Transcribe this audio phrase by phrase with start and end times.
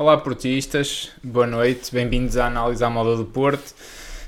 [0.00, 3.74] Olá, portistas, boa noite, bem-vindos à análise à moda do Porto.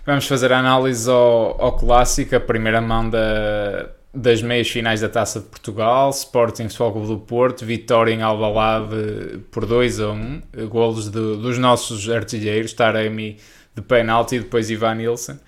[0.05, 5.09] Vamos fazer a análise ao, ao clássico, a primeira mão da, das meias finais da
[5.09, 11.07] Taça de Portugal, Sporting Clube do Porto, vitória em Alvalade por 2 a 1, golos
[11.07, 13.39] de, dos nossos artilheiros, Taremi
[13.75, 15.39] de penalti e depois Ivan Nilsson.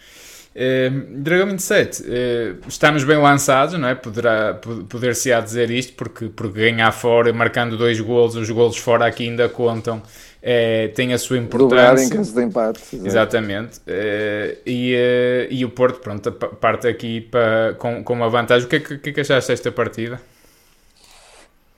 [0.54, 3.94] Uh, Dragão 27, uh, estamos bem lançados, não é?
[3.96, 4.54] Poderá,
[4.88, 9.48] poder-se-á dizer isto, porque, porque ganhar fora, marcando dois golos, os golos fora aqui ainda
[9.48, 10.00] contam,
[10.40, 12.04] é, tem a sua importância.
[12.04, 13.00] em caso de empate.
[13.04, 13.78] Exatamente.
[13.80, 18.66] Uh, e, e o Porto, pronto, parte aqui para, com, com uma vantagem.
[18.66, 20.20] O que é que, que, é que achaste desta partida?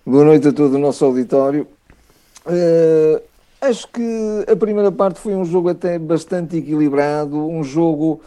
[0.05, 1.66] Boa noite a todo o nosso auditório.
[3.59, 8.21] Acho que a primeira parte foi um jogo até bastante equilibrado, um jogo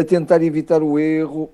[0.00, 1.50] a tentar evitar o erro.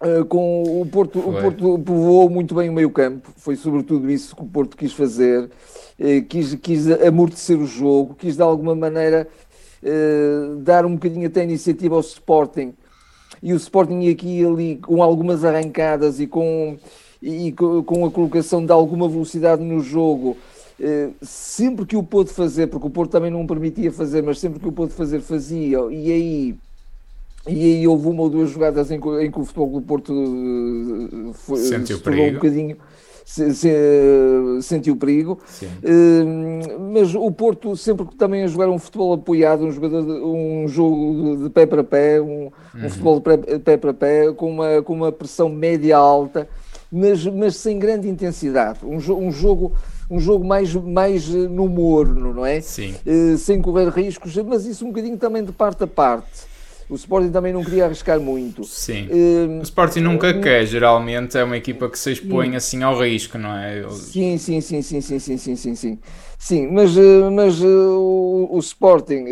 [0.00, 4.36] Uh, com o Porto, o Porto povoou muito bem o meio campo, foi sobretudo isso
[4.36, 5.50] que o Porto quis fazer,
[5.98, 9.26] uh, quis, quis amortecer o jogo, quis de alguma maneira
[10.62, 12.74] dar um bocadinho até iniciativa ao Sporting,
[13.42, 16.76] e o Sporting aqui ali com algumas arrancadas e com,
[17.20, 20.36] e com a colocação de alguma velocidade no jogo,
[21.22, 24.68] sempre que o pôde fazer, porque o Porto também não permitia fazer, mas sempre que
[24.68, 26.56] o pôde fazer, fazia, e aí
[27.48, 31.32] e aí houve uma ou duas jogadas em, em que o Futebol do Porto uh,
[31.32, 32.76] foi, sentiu se um bocadinho
[33.24, 38.78] se, se, uh, sentiu perigo uh, mas o Porto sempre que também a jogar um
[38.78, 42.50] futebol apoiado um, jogador de, um jogo de, pé para pé um, uhum.
[42.84, 46.48] um futebol de pé, para pé com uma, com uma pressão média alta
[46.90, 49.72] mas, mas sem grande intensidade um, um jogo
[50.10, 52.62] um jogo mais, mais no morno, não é?
[52.62, 52.94] Sim.
[53.36, 56.48] sem correr riscos, mas isso um bocadinho também de parte a parte.
[56.88, 58.64] O Sporting também não queria arriscar muito.
[58.64, 59.08] Sim.
[59.08, 62.98] Uh, o Sporting nunca uh, quer, geralmente é uma equipa que se expõe assim ao
[62.98, 63.86] risco, não é?
[63.90, 65.98] Sim, sim, sim, sim, sim, sim, sim, sim, sim.
[66.38, 69.24] Sim, mas, uh, mas o, o, Sporting,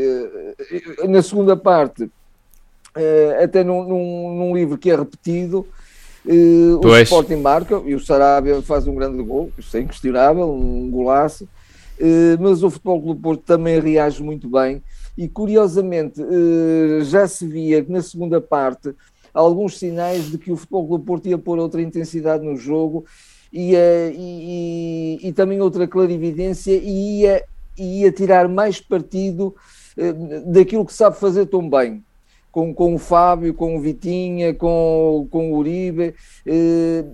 [1.09, 2.11] na segunda parte,
[3.43, 5.67] até num, num, num, livro que é repetido,
[6.27, 11.49] o Sporting marca e o Sarabia faz um grande gol, isso é inquestionável, um golaço,
[12.41, 14.83] mas o Futebol Clube Porto também reage muito bem
[15.17, 18.95] e curiosamente eh, já se via que na segunda parte
[19.33, 23.05] alguns sinais de que o Futebol Clube Porto ia pôr outra intensidade no jogo
[23.53, 27.45] e, e, e, e também outra clarividência e ia,
[27.79, 29.55] ia tirar mais partido
[29.97, 30.13] eh,
[30.47, 32.03] daquilo que sabe fazer tão bem.
[32.51, 36.15] Com, com o Fábio, com o Vitinha, com, com o Uribe,
[36.47, 37.05] eh,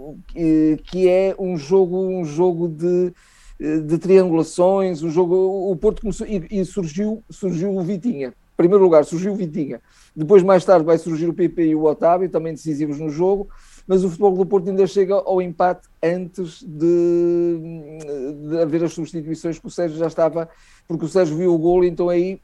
[0.85, 3.13] que é um jogo, um jogo de,
[3.59, 8.29] de triangulações, o jogo, o Porto começou e, e, surgiu, surgiu o Vitinha.
[8.29, 9.81] Em primeiro lugar, surgiu o Vitinha.
[10.15, 13.49] Depois, mais tarde, vai surgir o PP e o Otávio, também decisivos no jogo,
[13.87, 17.59] mas o futebol do Porto ainda chega ao empate antes de,
[18.49, 20.49] de haver as substituições que o Sérgio já estava,
[20.87, 22.41] porque o Sérgio viu o gol, então aí,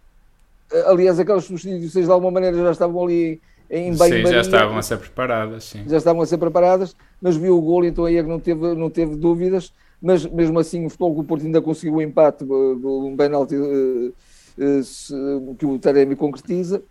[0.86, 3.40] aliás, aquelas substituições de alguma maneira já estavam ali
[3.70, 5.84] em bem Sim, já estavam a ser preparadas, sim.
[5.86, 8.74] Já estavam a ser preparadas, mas viu o gol, então aí é que não teve,
[8.74, 13.16] não teve dúvidas mas mesmo assim o Futebol do Porto ainda conseguiu o empate, um
[13.16, 14.14] penalti uh,
[14.58, 16.82] uh, que o Taremi concretiza,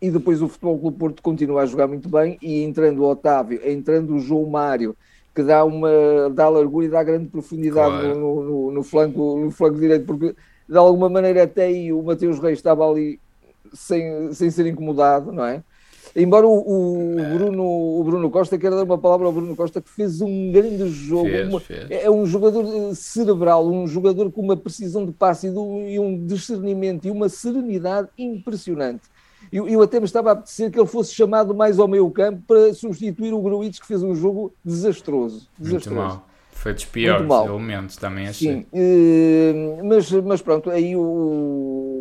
[0.00, 3.60] e depois o Futebol do Porto continua a jogar muito bem, e entrando o Otávio,
[3.64, 4.96] entrando o João Mário,
[5.34, 8.18] que dá uma dá largura e dá grande profundidade claro.
[8.18, 10.34] no, no, no, flanco, no flanco direito, porque
[10.68, 13.18] de alguma maneira até aí o Mateus Reis estava ali
[13.72, 15.62] sem, sem ser incomodado, não é?
[16.14, 19.88] Embora o, o, Bruno, o Bruno Costa, quero dar uma palavra ao Bruno Costa, que
[19.88, 21.28] fez um grande jogo.
[21.28, 21.90] Fez, uma, fez.
[21.90, 27.06] É um jogador eh, cerebral, um jogador com uma precisão de passe e, um discernimento
[27.06, 29.02] e uma serenidade impressionante.
[29.50, 32.42] Eu, eu até me estava a apetecer que ele fosse chamado mais ao meio campo
[32.46, 35.48] para substituir o Gruitch, que fez um jogo desastroso.
[35.58, 35.90] desastroso.
[35.96, 36.28] Muito mal.
[36.52, 38.52] Foi dos piores elementos, também achei.
[38.52, 41.91] Sim, eh, mas, mas pronto, aí o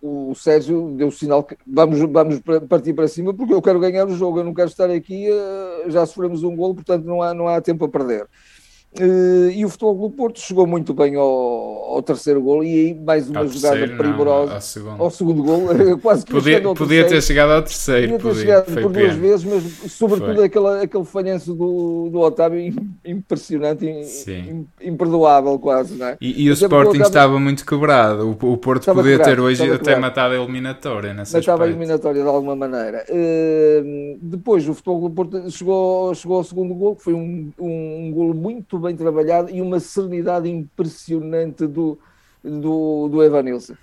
[0.00, 4.06] o Sérgio deu o sinal que vamos, vamos partir para cima porque eu quero ganhar
[4.06, 7.34] o jogo, eu não quero estar aqui, eh, já sofremos um gol, portanto não há,
[7.34, 8.26] não há tempo a perder.
[9.00, 12.94] Uh, e o Futebol do Porto chegou muito bem ao, ao terceiro gol e aí
[12.94, 15.02] mais uma ao jogada terceiro, primorosa não, ao, segundo.
[15.02, 15.60] ao segundo gol,
[16.02, 19.44] quase que podia, podia ter chegado ao terceiro, podia ter podia, chegado por duas vezes,
[19.44, 24.66] mas sobretudo aquele, aquele falhanço do, do Otávio impressionante, Sim.
[24.80, 26.16] imperdoável quase, não é?
[26.20, 27.06] E, e o Sporting Otávio...
[27.06, 30.00] estava muito quebrado, o, o Porto estava podia quebrado, ter hoje até quebrado.
[30.00, 33.04] matado a eliminatória Matava a eliminatória de alguma maneira.
[33.08, 38.06] Uh, depois o Futebol do Porto chegou, chegou ao segundo gol, que foi um, um,
[38.06, 41.98] um gol muito bem trabalhado e uma serenidade impressionante do,
[42.42, 43.74] do, do Evanilson.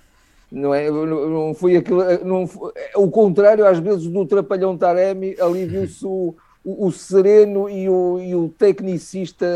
[0.50, 5.66] Não, é, não foi aquilo, não foi, o contrário às vezes do Trapalhão Taremi, ali
[5.66, 6.34] viu-se o,
[6.64, 9.46] o, o sereno e o, e o tecnicista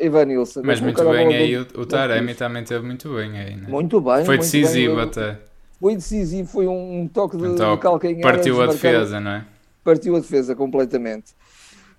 [0.00, 0.62] Evanilson.
[0.64, 3.68] Mas muito bem aí, o, o Taremi também teve muito bem aí, né?
[3.68, 4.24] Muito bem.
[4.24, 5.04] Foi decisivo bem.
[5.04, 5.38] até.
[5.80, 7.76] Foi decisivo, foi um, um toque de, Um toque.
[7.76, 8.22] de calcanhar.
[8.22, 9.44] Partiu a defesa, não é?
[9.84, 11.34] Partiu a defesa completamente.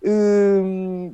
[0.03, 1.13] Hum,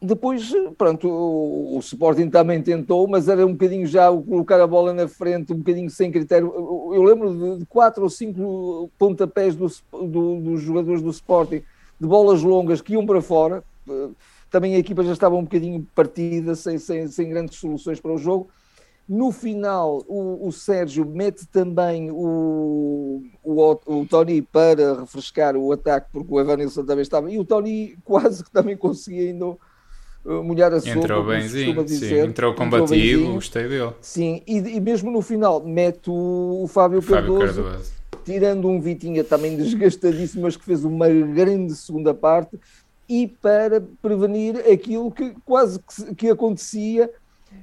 [0.00, 4.66] depois, pronto, o, o Sporting também tentou, mas era um bocadinho já o colocar a
[4.66, 6.52] bola na frente, um bocadinho sem critério.
[6.94, 11.62] Eu, lembro de, de quatro ou cinco pontapés do, do- dos jogadores do Sporting,
[12.00, 13.64] de bolas longas que iam para fora.
[14.50, 18.18] Também a equipa já estava um bocadinho partida, sem, sem, sem grandes soluções para o
[18.18, 18.48] jogo.
[19.08, 26.08] No final, o, o Sérgio mete também o, o, o Tony para refrescar o ataque,
[26.12, 29.56] porque o Evanilson também estava, e o Tony quase que também conseguia ainda
[30.28, 31.94] uh, molhar a sopa, Entrou benzinho, costuma sim.
[31.94, 32.24] dizer.
[32.28, 32.88] Entrou combativo,
[33.20, 33.34] benzinho.
[33.34, 33.92] gostei dele.
[34.00, 37.92] Sim, e, e mesmo no final mete o, o Fábio, Fábio Cardoso, Cardoso.
[38.24, 42.58] tirando um Vitinha também desgastadíssimo, mas que fez uma grande segunda parte,
[43.08, 47.10] e para prevenir aquilo que quase que, que acontecia,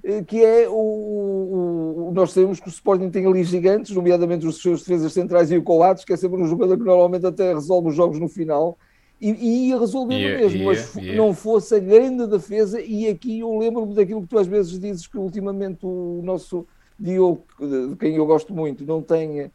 [0.03, 4.45] eh, que é o, o- o- Nós sabemos que o Sporting tem ali gigantes, nomeadamente
[4.47, 7.53] os seus defesas centrais e o Coates, que é sempre um jogador que normalmente até
[7.53, 8.75] resolve os jogos no final.
[9.19, 11.15] E, e ia resolver Ia, mesmo, ia, mas ia.
[11.15, 12.81] não fosse a grande defesa.
[12.81, 16.65] E aqui eu lembro-me daquilo que tu às vezes dizes que ultimamente o nosso
[16.99, 19.51] Diogo, de de quem eu gosto muito, não tem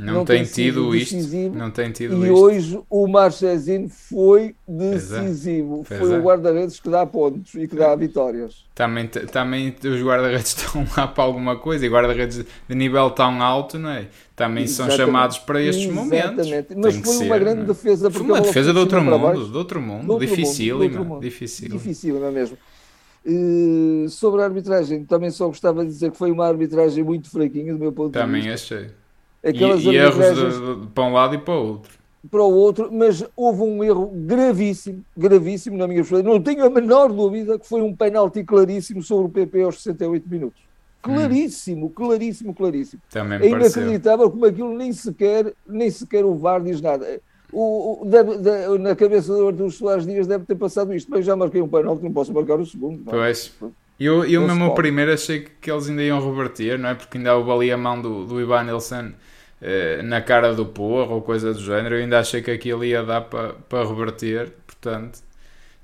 [0.00, 1.14] Não, Não tem tem tido isto.
[1.14, 1.54] decisivo.
[1.58, 2.34] Não tem tido e isto.
[2.34, 4.72] hoje o Marchesino foi é.
[4.94, 5.84] decisivo.
[5.86, 6.18] Pois foi é.
[6.18, 8.64] o guarda-redes que dá pontos e que dá vitórias.
[8.74, 13.78] Também, também os guarda-redes estão lá para alguma coisa e guarda-redes de nível tão alto,
[13.78, 14.08] não é?
[14.34, 15.06] Também são Exatamente.
[15.06, 16.46] chamados para estes momentos.
[16.46, 16.74] Exatamente.
[16.76, 17.64] Mas Tem foi uma ser, grande é?
[17.64, 18.10] defesa.
[18.10, 19.48] Foi uma defesa de outro mundo, baixo.
[19.50, 22.26] de outro mundo, De outro de dificílima, mundo.
[22.26, 22.56] é mesmo?
[23.24, 27.74] Eh, sobre a arbitragem, também só gostava de dizer que foi uma arbitragem muito fraquinha
[27.74, 28.76] do meu ponto de Também vista.
[28.76, 28.90] achei.
[29.44, 31.92] Aquelas E, e erros de, de- para um lado e para o outro.
[32.30, 36.30] para o outro, mas houve um erro gravíssimo, gravíssimo na minha perspectiva.
[36.32, 40.28] Não tenho a menor dúvida que foi um penalti claríssimo sobre o PP aos 68
[40.28, 40.60] minutos.
[41.02, 43.00] Claríssimo, claríssimo, claríssimo.
[43.10, 47.20] Também me É inacreditável como aquilo nem sequer, nem sequer o VAR diz nada.
[47.52, 51.10] O, o- deve- de- na cabeça do Artur Soares Dias deve ter passado isto.
[51.10, 53.02] Bem, já marquei um penalti, não posso marcar o segundo.
[53.04, 53.16] não é?
[53.16, 53.52] Pois.
[53.98, 56.94] Eu, eu Não mesmo o primeiro achei que, eles ainda iam reverter, não é?
[56.94, 59.12] Porque ainda houve ali a mão do, do Ivan Nilsson
[59.62, 61.96] eh, na cara do porro ou coisa do género.
[61.96, 64.52] Eu ainda achei que aquilo ia dar para para reverter.
[64.66, 65.20] Portanto,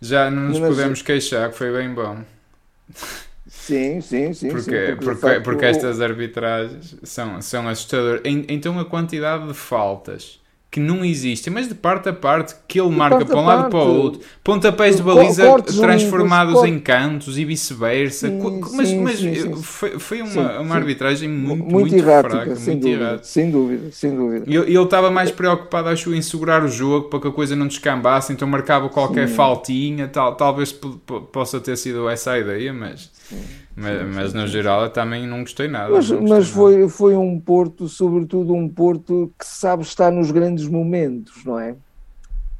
[0.00, 2.22] já não nos Mas- podemos queixar, que foi bem bom.
[3.48, 4.48] Sim, sim, sim.
[4.48, 8.20] Porque, sim, porque, facto, porque o- estas arbitragens são, são assustadoras.
[8.24, 10.40] En- Então a quantidade de faltas
[10.76, 13.66] que não existem, mas de parte a parte, que ele marca parte para um lado
[13.68, 18.30] e para o outro, pontapés de baliza cortes transformados em cantos e vice-versa.
[18.72, 19.54] Mas, sim, mas sim, sim.
[19.62, 23.24] foi, foi uma, uma arbitragem muito, muito, muito, errática, fraca, sem, muito dúvida, errática.
[23.24, 24.44] sem dúvida, sem dúvida.
[24.46, 27.66] E Ele estava mais preocupado, acho, em segurar o jogo para que a coisa não
[27.66, 32.70] descambasse, então marcava qualquer faltinha, tal, talvez po- po- possa ter sido essa a ideia,
[32.72, 35.90] mas, mas, sim, mas sim, no geral eu também não gostei nada.
[35.90, 36.44] Mas, gostei mas nada.
[36.44, 41.76] foi, foi um Porto, sobretudo um Porto que sabe estar nos grandes momentos, não é?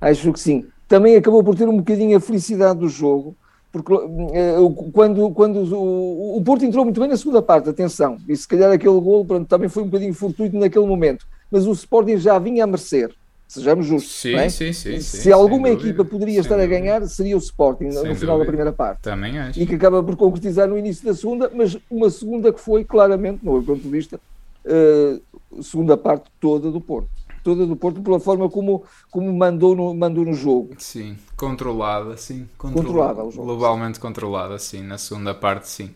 [0.01, 0.67] Acho que sim.
[0.87, 3.35] Também acabou por ter um bocadinho a felicidade do jogo,
[3.73, 3.93] porque
[4.33, 4.57] eh,
[4.93, 8.71] quando, quando o, o Porto entrou muito bem na segunda parte, atenção, e se calhar
[8.71, 12.65] aquele gol pronto, também foi um bocadinho fortuito naquele momento, mas o Sporting já vinha
[12.65, 13.15] a merecer,
[13.49, 14.13] sejamos justos.
[14.13, 14.49] Sim, é?
[14.49, 18.15] sim, sim, sim, se alguma equipa poderia estar a ganhar, seria o Sporting no Sem
[18.15, 18.47] final da dúvida.
[18.47, 19.61] primeira parte Também acho.
[19.61, 23.45] e que acaba por concretizar no início da segunda, mas uma segunda que foi claramente,
[23.45, 24.21] no meu ponto de vista,
[24.65, 25.21] eh,
[25.63, 27.09] segunda parte toda do Porto.
[27.45, 30.71] Toda do Porto, pela forma como, como mandou, no, mandou no jogo.
[30.79, 32.49] Sim, controlada, sim.
[32.59, 35.95] Controlada, o jogo, Globalmente controlada, sim, na segunda parte, sim.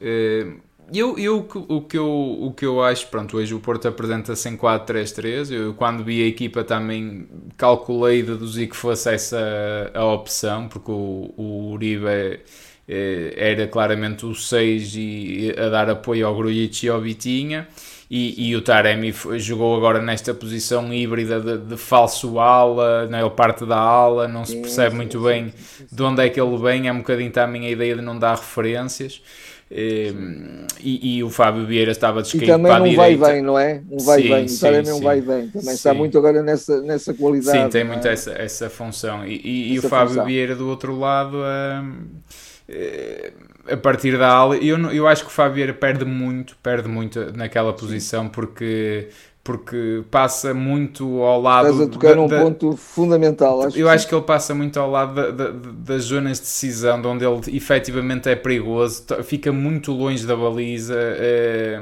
[0.00, 0.46] Eh,
[0.92, 4.56] Eu, eu, o, que eu, o que eu acho, pronto, hoje o Porto apresenta-se em
[4.56, 5.52] 4-3-3.
[5.52, 10.90] Eu, quando vi a equipa, também calculei e deduzi que fosse essa a opção, porque
[10.90, 12.06] o, o Uribe
[12.88, 17.68] eh, era claramente o 6 e a dar apoio ao Grujic e ao Vitinha.
[18.10, 23.28] E, e o Taremi jogou agora nesta posição híbrida de, de falso ala, na ele
[23.28, 25.52] parte da ala, não se percebe muito bem
[25.92, 28.36] de onde é que ele vem, é um bocadinho também a ideia de não dar
[28.36, 29.20] referências.
[29.70, 30.12] Eh,
[30.80, 33.18] E, e o Fábio Vieira estava descaído também para a não vai e direita.
[33.18, 33.82] vem, não é?
[33.90, 34.48] Um vai Sim, vem.
[34.48, 35.02] O sim, Taremi um sim.
[35.02, 35.50] vai vem.
[35.50, 35.94] Também está Sim.
[35.94, 37.64] muito agora nessa, nessa qualidade.
[37.64, 37.96] Sim, tem não é?
[37.96, 39.26] muito essa, essa função.
[39.26, 40.22] E, e- e o Fábio função.
[40.22, 42.06] Vieira do outro lado, hum,
[42.68, 43.32] eh,
[43.70, 46.88] a partir da ala, eu, não- eu acho que o Fábio Vieira perde muito, perde
[46.88, 49.08] muito naquela posição porque,
[49.48, 51.70] porque passa muito ao lado.
[51.70, 53.62] Estás a tocar da- num da- ponto fundamental.
[53.62, 56.42] Acho eu que acho que ele passa muito ao lado da- da- das zonas de
[56.44, 61.80] decisão, de onde ele efetivamente é perigoso, fica muito longe da baliza, eh,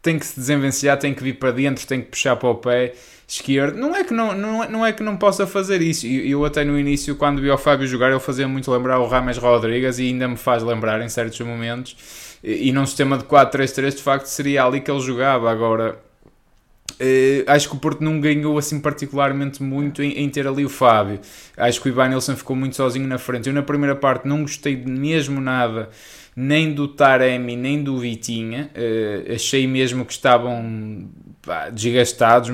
[0.00, 2.92] tem que se desenvencilhar, tem que vir para dentro, tem que puxar para o pé
[3.26, 3.76] esquerdo.
[3.76, 6.06] Não é que não, não, é, não, é que não possa fazer isso.
[6.06, 9.08] Eu, eu até no início, quando vi o Fábio jogar, ele fazia muito lembrar o
[9.08, 11.96] Rames Rodrigues e ainda me faz lembrar em certos momentos.
[12.44, 15.50] E, e num sistema de 4-3-3, de facto, seria ali que ele jogava.
[15.50, 15.98] Agora,
[17.00, 20.68] Uh, acho que o Porto não ganhou assim particularmente muito em, em, ter ali o
[20.68, 21.20] Fábio.
[21.56, 23.48] Acho que o Ivan Nilsson ficou muito sozinho na frente.
[23.48, 25.90] Eu na primeira parte não gostei mesmo nada
[26.34, 28.70] nem do Taremi nem do Vitinha.
[28.74, 31.08] Uh, achei mesmo que estavam
[31.42, 32.50] pá, desgastados,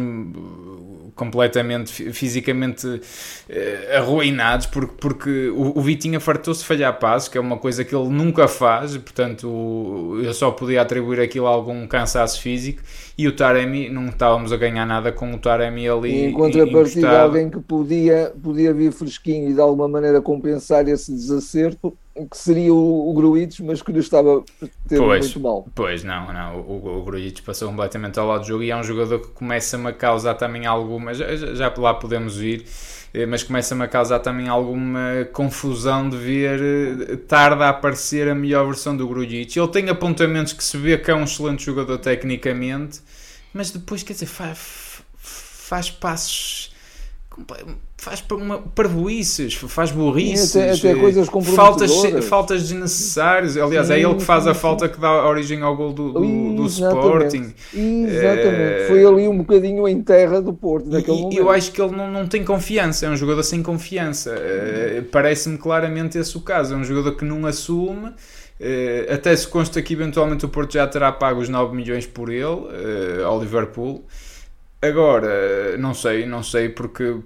[1.14, 7.40] completamente fisicamente uh, arruinados, porque, porque o, o Vitinha fartou-se de falhar passos, que é
[7.40, 12.40] uma coisa que ele nunca faz, portanto eu só podia atribuir aquilo a algum cansaço
[12.40, 12.83] físico.
[13.16, 16.11] E o Taremi, não estávamos a ganhar nada com o Taremi ali.
[16.11, 21.12] E em contrapartida, alguém que podia, podia vir fresquinho e de alguma maneira compensar esse
[21.12, 21.97] desacerto
[22.30, 23.12] que seria o, o
[23.64, 24.44] mas que lhe estava
[24.88, 25.66] ter pois, muito mal.
[25.75, 26.61] Pois, não, não.
[26.61, 29.92] O, o passou completamente ao lado do jogo e é um jogador que começa-me a
[29.92, 31.12] causar também alguma.
[31.12, 32.64] Já, já lá podemos ir,
[33.12, 38.35] eh, mas começa-me a causar também alguma confusão de ver eh, tarde a aparecer a
[38.35, 39.56] melhor versão do Gruites.
[39.56, 43.00] Ele tem apontamentos que se vê que é um excelente jogador tecnicamente,
[43.52, 46.74] mas depois, quer dizer, faz, faz passos
[47.97, 51.91] faz uma parvoices, faz burrices, até, até coisas faltas,
[52.29, 53.57] faltas desnecessárias.
[53.57, 56.12] Aliás, sim, é ele que faz sim, a falta que dá origem ao gol do,
[56.12, 57.53] do, do Sporting.
[57.73, 58.85] Exatamente, é...
[58.88, 61.38] foi ali um bocadinho em terra do Porto naquele e, momento.
[61.38, 64.35] Eu acho que ele não, não tem confiança, é um jogador sem confiança.
[64.37, 66.75] É, Parece-me claramente esse o caso.
[66.75, 68.11] É um jogador que não assume.
[68.61, 72.31] Uh, até se consta que eventualmente o Porto já terá pago os 9 milhões por
[72.31, 74.05] ele ao Liverpool.
[74.87, 77.17] Agora, não sei, não sei porque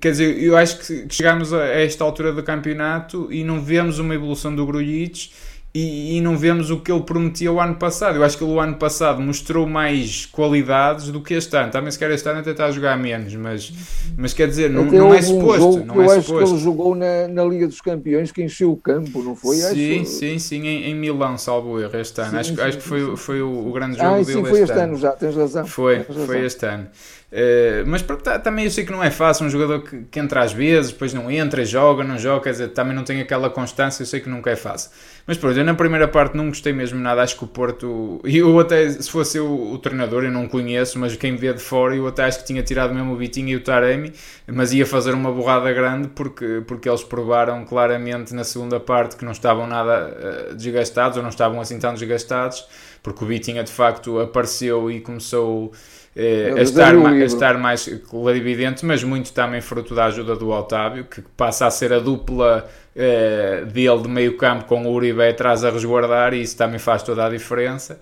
[0.00, 4.14] quer dizer, eu acho que chegamos a esta altura do campeonato e não vemos uma
[4.14, 5.30] evolução do Grujic
[5.74, 8.16] e, e, não vemos o que ele prometia o ano passado.
[8.16, 11.70] Eu acho que ele o ano passado mostrou mais qualidades do que este ano.
[11.70, 13.72] Também se quer este ano até está a jogar menos, mas,
[14.16, 15.66] mas quer dizer, não, não é suposto.
[15.66, 16.46] Um não eu é acho suposto.
[16.46, 19.56] que ele jogou na, na Liga dos Campeões que encheu o campo, não foi?
[19.56, 20.10] Sim, acho...
[20.10, 22.30] sim, sim, em, em Milão, salvo erro, este ano.
[22.30, 24.60] Sim, acho, sim, acho que foi, foi o, o grande jogo ah, dele sim, foi
[24.62, 24.96] este, ano.
[24.96, 25.66] já, tens razão.
[25.66, 26.26] Foi, tens razão.
[26.26, 26.86] foi este ano.
[27.30, 30.42] Uh, mas tá, também eu sei que não é fácil, um jogador que, que, entra
[30.42, 34.02] às vezes, depois não entra, joga, não joga, quer dizer, também não tem aquela constância,
[34.02, 34.90] eu sei que nunca é fácil.
[35.26, 38.38] Mas pronto, eu na primeira parte não gostei mesmo nada, acho que o Porto, e
[38.38, 41.94] eu até, se fosse eu o treinador, eu não conheço, mas quem vê de fora,
[41.94, 44.14] eu até acho que tinha tirado mesmo o Vitinho e o Taremi,
[44.46, 49.24] mas ia fazer uma borrada grande porque, porque eles provaram claramente na segunda parte que
[49.26, 52.66] não estavam nada uh, desgastados, ou não estavam assim tão desgastados,
[53.02, 55.72] porque o Vitinho de facto apareceu e começou
[56.16, 61.04] eh, a, estar, a estar mais clarividente, mas muito também fruto da ajuda do Otávio,
[61.04, 65.64] que passa a ser a dupla eh, dele de meio campo com o Uribe atrás
[65.64, 68.00] a resguardar e isso também faz toda a diferença.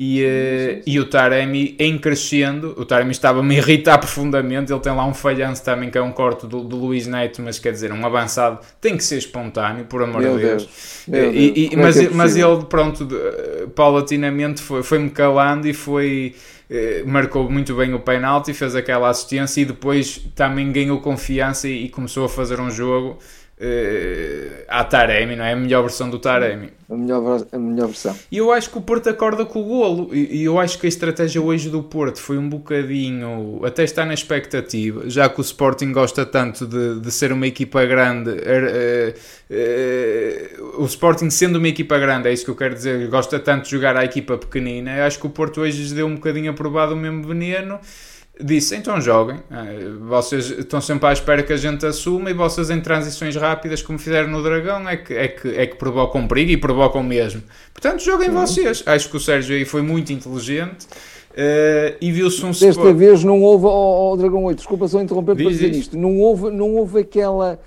[0.00, 4.72] E, uh, e o Taremi em crescendo, o Taremi estava-me a irritar profundamente.
[4.72, 7.58] Ele tem lá um falhanço também, que é um corte do, do Luís Neto, mas
[7.58, 11.04] quer dizer, um avançado tem que ser espontâneo, por amor de Deus.
[11.08, 11.34] Deus.
[11.34, 13.16] E, e, mas, é, é mas ele, pronto, de,
[13.74, 16.34] paulatinamente foi-me foi calando e foi
[16.70, 21.86] eh, marcou muito bem o penalti, fez aquela assistência e depois também ganhou confiança e,
[21.86, 23.18] e começou a fazer um jogo
[23.58, 25.52] uh, à Taremi, não é?
[25.52, 26.70] A melhor versão do Taremi.
[26.88, 28.16] A melhor, a melhor versão.
[28.30, 30.14] E eu acho que o Porto acorda com o golo.
[30.14, 33.60] E, eu acho que a estratégia hoje do Porto foi um bocadinho.
[33.64, 37.84] Até está na expectativa, já que o Sporting gosta tanto de, de ser uma equipa
[37.84, 38.30] grande.
[38.30, 39.14] Uh,
[39.50, 43.64] uh, o Sporting, sendo uma equipa grande, é isso que eu quero dizer, gosta tanto
[43.64, 44.96] de jogar à equipa pequenina.
[44.96, 47.78] Eu acho que o Porto hoje deu um bocadinho aprovado o mesmo veneno
[48.40, 52.70] disse, então joguem, eh, vocês estão sempre à espera que a gente assuma e vocês
[52.70, 56.52] em transições rápidas, como fizeram no Dragão, é que, é que, é que provocam perigo
[56.52, 57.42] e provocam mesmo.
[57.72, 58.82] Portanto, joguem vocês.
[58.86, 60.86] Acho que o Sérgio aí foi muito inteligente.
[61.30, 65.36] Uh, e viu-se um Desta vez não houve, oh, oh, Dragão 8, desculpa só interromper
[65.36, 67.60] para dizer isto, não houve, não houve aquela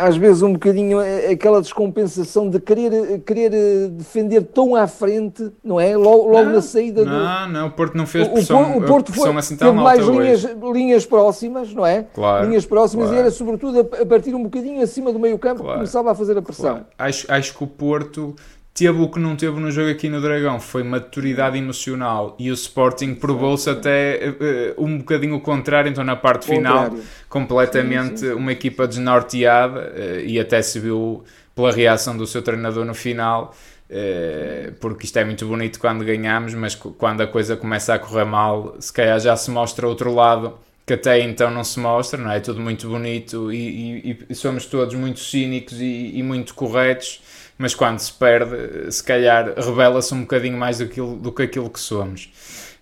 [0.00, 5.50] às vezes um bocadinho eh, aquela descompensação de querer, querer eh, defender tão à frente,
[5.62, 5.96] não é?
[5.96, 7.10] Logo, logo não, na saída do...
[7.10, 10.44] Não, não, o Porto não fez pressão, o, o Porto foi, assim teve mais linhas,
[10.72, 12.06] linhas próximas, não é?
[12.14, 13.18] Claro, linhas próximas claro.
[13.18, 16.14] e era sobretudo a, partir um bocadinho acima do meio campo claro, que começava a
[16.14, 16.86] fazer a pressão.
[16.96, 18.36] Acho, acho que o Porto
[18.78, 22.54] teve o que não teve no jogo aqui no Dragão, foi maturidade emocional e o
[22.54, 24.36] Sporting provou-se até
[24.76, 26.94] uh, um bocadinho o contrário, então na parte final
[27.28, 28.32] completamente sim, sim.
[28.34, 31.24] uma equipa desnorteada uh, e até se viu
[31.56, 33.52] pela reação do seu treinador no final,
[33.90, 38.26] uh, porque isto é muito bonito quando ganhamos, mas quando a coisa começa a correr
[38.26, 40.54] mal, se calhar já se mostra outro lado
[40.88, 42.38] que até então não se mostra, não é?
[42.38, 47.20] é tudo muito bonito e, e, e somos todos muito cínicos e, e, muito corretos,
[47.58, 51.68] mas quando se perde, se calhar revela-se um bocadinho mais do que, do que aquilo
[51.68, 52.30] que somos.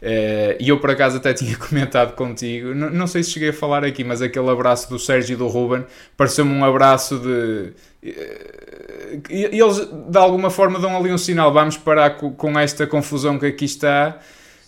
[0.02, 3.83] Uh, e eu por acaso até tinha comentado contigo, não, sei se cheguei a falar
[3.83, 7.73] aqui, mas aquele abraço do Sérgio e do Ruben pareceu-me um abraço de.
[8.04, 13.38] Uh, eles de alguma forma dão ali um sinal, vamos parar com, com esta confusão
[13.38, 14.18] que aqui está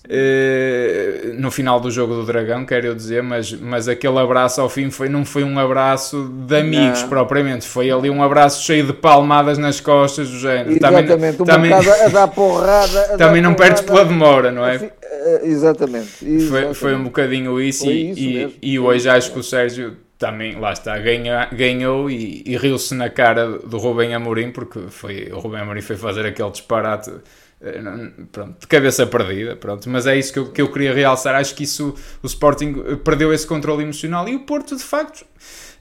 [0.06, 4.68] Uh, no final do jogo do Dragão, quero eu dizer, mas, mas aquele abraço ao
[4.68, 7.08] fim foi, não foi um abraço de amigos não.
[7.10, 10.70] propriamente, foi ali um abraço cheio de palmadas nas costas do género.
[10.70, 13.14] Exatamente, também, também, a dar porrada.
[13.14, 14.76] A também dar não perdes pela demora, não é?
[14.76, 14.90] Assim,
[15.42, 16.26] exatamente.
[16.26, 16.48] exatamente.
[16.48, 20.58] Foi, foi um bocadinho isso, e, isso e, e, hoje acho que o Sérgio também,
[20.58, 25.38] lá está, ganha, ganhou e, e riu-se na cara do Rubem Amorim, porque foi, o
[25.38, 27.14] Rubem Amorim foi fazer aquele disparate eh,
[28.30, 31.34] pronto, de cabeça perdida, pronto, mas é isso que eu, que eu queria realçar.
[31.34, 35.26] Acho que isso o Sporting eh, perdeu esse controle emocional e o Porto, de facto,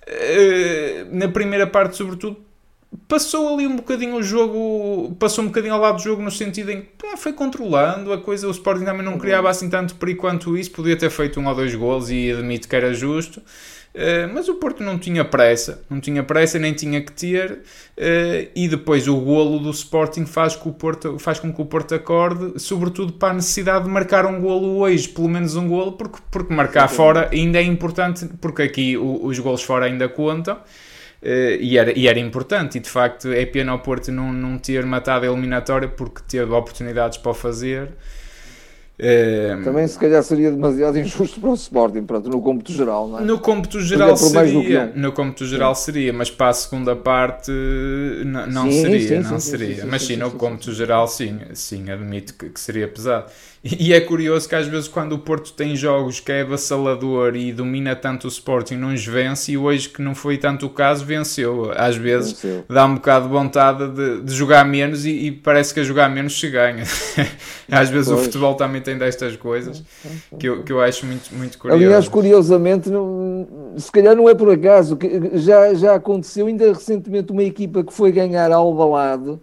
[0.08, 2.38] eh, na primeira parte, sobretudo,
[3.08, 6.72] passou ali um bocadinho o jogo, passou um bocadinho ao lado do jogo no sentido
[6.72, 8.48] em que foi controlando a coisa.
[8.48, 11.56] O Sporting também não criava assim tanto perigo quanto isso, podia ter feito um ou
[11.56, 13.42] dois gols e admito que era justo.
[13.98, 18.50] Uh, mas o Porto não tinha pressa, não tinha pressa nem tinha que ter, uh,
[18.56, 21.96] e depois o golo do Sporting faz, com, o Porto, faz com que o Porto
[21.96, 26.20] acorde, sobretudo para a necessidade de marcar um golo hoje, pelo menos um golo, porque,
[26.30, 26.96] porque marcar Sim.
[26.96, 30.58] fora ainda é importante, porque aqui o, os golos fora ainda contam.
[31.20, 34.60] Uh, e, era, e era importante, e de facto é pena o Porto não, não
[34.60, 37.90] ter matado a eliminatória porque teve oportunidades para o fazer
[39.00, 39.56] é...
[39.64, 43.22] Também se calhar seria demasiado injusto para o Sporting, pronto, no cômputo geral, não é?
[43.22, 45.84] No cômputo geral seria, no cômputo geral sim.
[45.86, 47.52] seria, mas para a segunda parte
[48.26, 49.86] não, não sim, seria, sim, não seria.
[49.86, 53.30] mas sim, no cômputo geral sim, sim, admito que, que seria pesado.
[53.64, 57.52] E é curioso que às vezes quando o Porto tem jogos que é avassalador e
[57.52, 61.04] domina tanto o Sporting, não os vence e hoje que não foi tanto o caso,
[61.04, 61.72] venceu.
[61.76, 62.64] Às vezes venceu.
[62.70, 66.10] dá um bocado de vontade de, de jogar menos e, e, parece que a jogar
[66.10, 66.84] menos se ganha.
[67.72, 68.22] às vezes pois.
[68.22, 69.84] o futebol também tem destas coisas
[70.40, 71.84] que eu, que eu acho muito, muito curioso.
[71.84, 77.32] Aliás, curiosamente, não, se calhar não é por acaso, que já, já aconteceu ainda recentemente
[77.32, 79.42] uma equipa que foi ganhar ao balado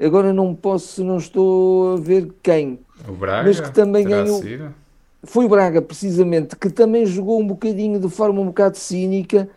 [0.00, 3.48] agora não posso, não estou a ver quem o Braga?
[3.48, 4.40] Mas que também ganhou.
[4.40, 4.74] Sido?
[5.22, 9.48] Foi o Braga, precisamente, que também jogou um bocadinho de forma um bocado cínica.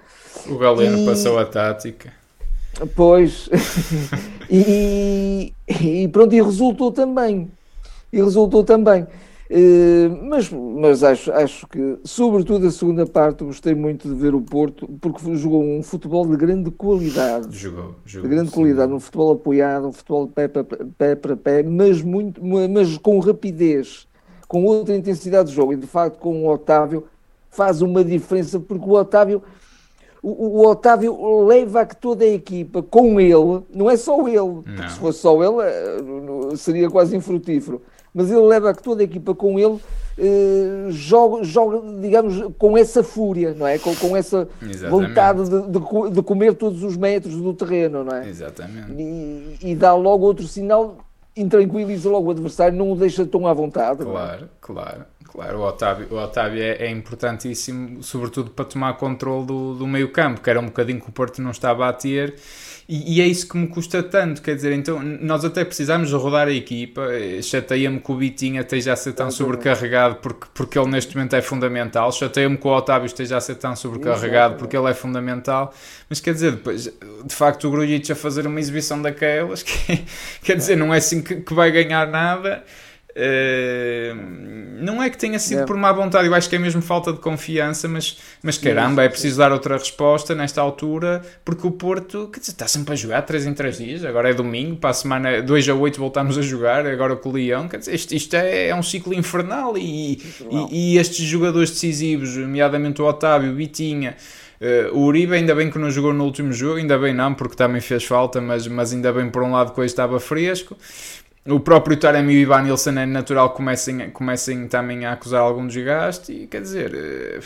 [0.47, 1.05] O Galeno e...
[1.05, 2.13] passou a tática.
[2.95, 3.49] Pois.
[4.49, 7.51] e, e pronto, e resultou também.
[8.13, 9.05] E resultou também.
[9.49, 14.41] Eh, mas mas acho, acho que, sobretudo a segunda parte, gostei muito de ver o
[14.41, 17.55] Porto, porque jogou um futebol de grande qualidade.
[17.57, 18.55] Jogou, jogou de grande sim.
[18.55, 23.19] qualidade, um futebol apoiado, um futebol pé para pé, pé, pé mas, muito, mas com
[23.19, 24.07] rapidez,
[24.47, 25.73] com outra intensidade de jogo.
[25.73, 27.05] E de facto, com o Otávio,
[27.49, 29.41] faz uma diferença, porque o Otávio.
[30.21, 34.89] O, o Otávio leva que toda a equipa com ele, não é só ele, porque
[34.89, 37.81] se fosse só ele eh, seria quase infrutífero
[38.17, 39.80] mas ele leva toda a equipa com ele,
[40.17, 43.77] eh, joga, joga, digamos, com essa fúria, não é?
[43.77, 44.89] Com, com essa Exatamente.
[44.89, 48.27] vontade de, de, de, comer todos os metros do terreno, não é?
[48.27, 48.91] Exatamente.
[48.91, 50.97] E, e dá logo outro sinal,
[51.36, 54.03] intranquiliza logo o adversário, não o deixa tão à vontade.
[54.03, 54.47] Claro, é?
[54.60, 55.06] claro.
[55.27, 60.09] Claro, o Otávio, o Otávio é, é, importantíssimo, sobretudo para tomar controle do, do meio
[60.09, 62.35] campo, que era um bocadinho que o Porto não estava a ter.
[62.89, 66.47] E, e, é isso que me custa tanto, quer dizer, então nós até precisamos rodar
[66.47, 67.01] a equipa,
[67.43, 71.41] chateia-me que o Bitinha esteja a ser tão sobrecarregado porque, porque ele neste momento é
[71.41, 75.73] fundamental, chateia-me que o Otávio esteja a ser tão sobrecarregado porque ele é fundamental,
[76.09, 80.05] mas quer dizer, depois, de facto o Grujic a fazer uma exibição daquelas, que,
[80.41, 82.63] quer dizer, não é assim que, que vai ganhar nada,
[83.17, 87.12] Uh, não é que tenha sido por má vontade, eu acho que é mesmo falta
[87.12, 92.30] de confiança, mas, mas caramba, é preciso dar outra resposta nesta altura, porque o Porto
[92.38, 95.41] dizer, está sempre a jogar 3 em 3 dias, agora é domingo, para a semana
[95.41, 98.67] 2 a 8 voltamos a jogar, agora com o Leão, quer dizer, isto, isto é,
[98.67, 104.15] é, um ciclo infernal e, e, e, estes jogadores decisivos, nomeadamente o Otávio, o Bitinha.
[104.60, 107.56] Uh, o Uribe ainda bem que não jogou no último jogo, ainda bem não, porque
[107.56, 110.75] também fez falta, mas, mas ainda bem por um lado que hoje estava fresco
[111.47, 115.41] o próprio Taremi e o Ivan Nilsson é natural que comecem, comecem também a acusar
[115.41, 117.39] algum desgaste e quer dizer eh,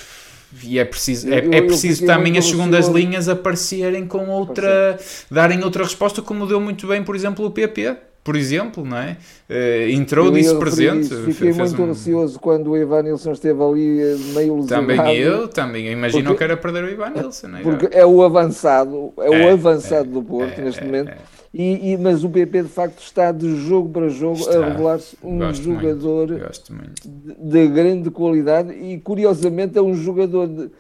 [0.64, 4.98] e é preciso, é, é preciso também as segundas linhas aparecerem com outra
[5.30, 9.18] darem outra resposta como deu muito bem por exemplo o PP por exemplo, não é?
[9.50, 11.10] Uh, entrou disse presente.
[11.34, 11.90] Fiquei muito um...
[11.90, 14.68] ansioso quando o Ivan Nilsson esteve ali eh, meio lesionado.
[14.68, 15.88] Também eu, também.
[15.88, 17.62] Eu imagino porque, que era perder o Ivan Nilsson, não é?
[17.64, 21.12] Porque é o avançado, é, é o avançado é, do Porto é, neste é, momento.
[21.54, 24.58] E, e, mas o PP de facto está de jogo para jogo está.
[24.58, 26.30] a revelar-se um Gosto jogador
[26.70, 27.02] muito.
[27.06, 30.72] De, de, grande qualidade e curiosamente é um jogador de,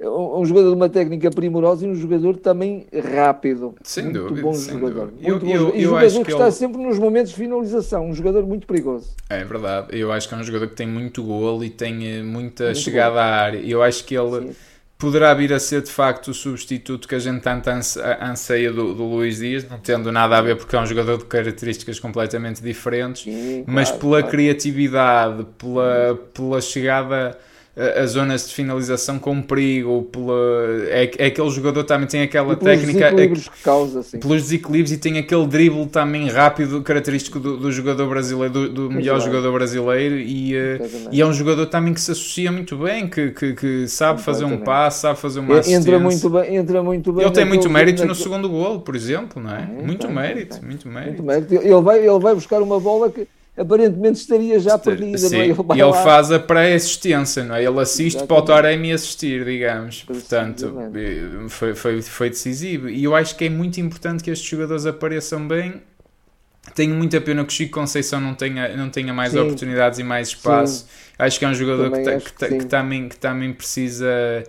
[0.00, 3.74] um jogador de uma técnica primorosa e um jogador também rápido.
[3.82, 4.42] Sem muito dúvida.
[4.42, 5.06] Bom sem jogador.
[5.06, 5.28] Dúvida.
[5.28, 6.52] Muito eu, bom eu, e jogador que, que está ele...
[6.52, 8.06] sempre nos momentos de finalização.
[8.06, 9.10] Um jogador muito perigoso.
[9.28, 9.98] É verdade.
[9.98, 12.78] Eu acho que é um jogador que tem muito golo e tem eh, muita muito
[12.78, 13.20] chegada golo.
[13.20, 13.58] à área.
[13.58, 14.48] Eu acho que ele.
[14.48, 14.56] Sim.
[14.98, 19.04] Poderá vir a ser de facto o substituto que a gente tanto anseia do, do
[19.04, 23.22] Luís Dias, não tendo nada a ver porque é um jogador de características completamente diferentes,
[23.22, 24.28] Sim, mas claro, pela claro.
[24.28, 27.38] criatividade, pela, pela chegada
[27.78, 30.34] as zonas de finalização com perigo, pela,
[30.88, 32.92] é, é aquele jogador também tem aquela técnica.
[32.92, 34.18] Desequilíbrios é, que causa, sim.
[34.18, 38.90] Pelos desequilíbrios e tem aquele drible também rápido, característico do, do jogador brasileiro, do, do
[38.90, 43.08] melhor jogador brasileiro, e, uh, e é um jogador também que se associa muito bem,
[43.08, 45.78] que, que, que sabe fazer um passe, sabe fazer uma assistência.
[45.78, 47.24] Entra muito bem, entra muito bem.
[47.24, 49.64] Ele tem muito mérito no segundo golo, por exemplo, não é?
[49.66, 51.54] muito, mérito, muito mérito, muito mérito.
[51.54, 55.18] Ele vai, ele vai buscar uma bola que aparentemente estaria já perdida.
[55.18, 55.30] Sim.
[55.30, 55.44] Não é?
[55.46, 57.64] Ele e ele faz a pré-assistência, não é?
[57.64, 58.28] Ele assiste Exatamente.
[58.28, 60.02] para o Taremi assistir, digamos.
[60.04, 62.88] Portanto, eh, foi, foi, foi decisivo.
[62.88, 65.82] E eu acho que é muito importante que estes jogadores apareçam bem.
[66.74, 69.40] Tenho muita pena que o Chico Conceição não tenha, não tenha mais Sim.
[69.40, 70.80] oportunidades e mais espaço.
[70.80, 71.07] Sim.
[71.18, 74.44] Acho que é um jogador que, que, que, que, também, que também precisa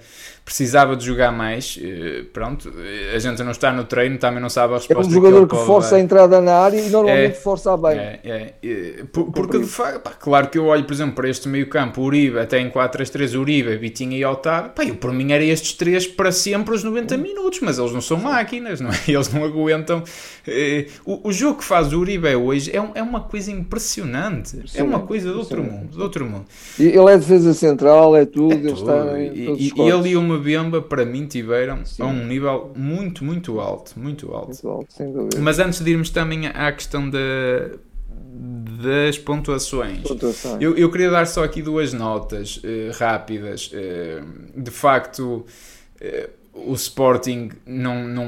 [0.49, 1.79] precisava de jogar mais.
[1.79, 5.03] Eh, pronto, eh, a gente não está no treino, também não sabe a resposta.
[5.03, 7.99] É um jogador que, que força a entrada na área e normalmente é, força bem.
[7.99, 9.03] É, é, é.
[9.11, 12.59] porque de facto, pá, claro que eu olho, por exemplo, para este meio-campo, Uribe, até
[12.59, 16.73] em 4-3-3, Uribe, Vitinha e Otávio, pá, eu por mim era estes três para sempre
[16.73, 18.99] os 90 minutos, mas eles não são máquinas, não é?
[19.07, 20.03] Eles não aguentam.
[21.05, 24.81] O, o jogo que faz o Uribe hoje é, um, é uma coisa impressionante, é
[24.81, 26.45] uma coisa de outro mundo, de outro mundo.
[26.79, 28.67] Ele é defesa central, é tudo, é tudo.
[28.67, 32.03] ele está e, e ele e uma Bemba para mim tiveram Sim.
[32.03, 34.47] a um nível muito, muito alto, muito alto.
[34.47, 35.37] Muito alto sem dúvida.
[35.39, 37.19] Mas antes de irmos também à questão da,
[38.81, 40.61] das pontuações, pontuações.
[40.61, 43.71] Eu, eu queria dar só aqui duas notas uh, rápidas.
[43.73, 45.45] Uh, de facto,
[46.01, 48.27] uh, o Sporting não, não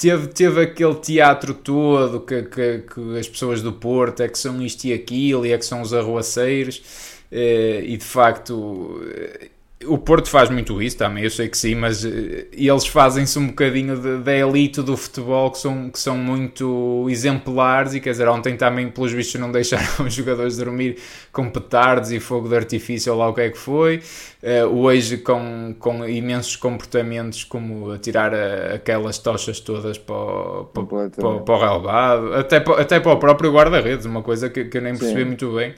[0.00, 4.60] teve, teve aquele teatro todo que, que, que, as pessoas do Porto é que são
[4.62, 6.82] isto e aquilo e é que são os arruaceiros
[7.30, 9.50] eh, e de facto eh,
[9.86, 13.46] o Porto faz muito isso também, eu sei que sim, mas eh, eles fazem-se um
[13.46, 18.58] bocadinho da elite do futebol que são, que são muito exemplares e quer dizer, ontem
[18.58, 20.98] também pelos vistos não deixaram os jogadores dormir
[21.32, 24.02] com petardos e fogo de artifício ou lá o que é que foi,
[24.42, 30.84] uh, hoje com, com imensos comportamentos como atirar a, aquelas tochas todas para o, para,
[31.08, 34.82] para, para o relevado, até, até para o próprio guarda-redes, uma coisa que, que eu
[34.82, 35.26] nem percebi sim.
[35.26, 35.74] muito bem.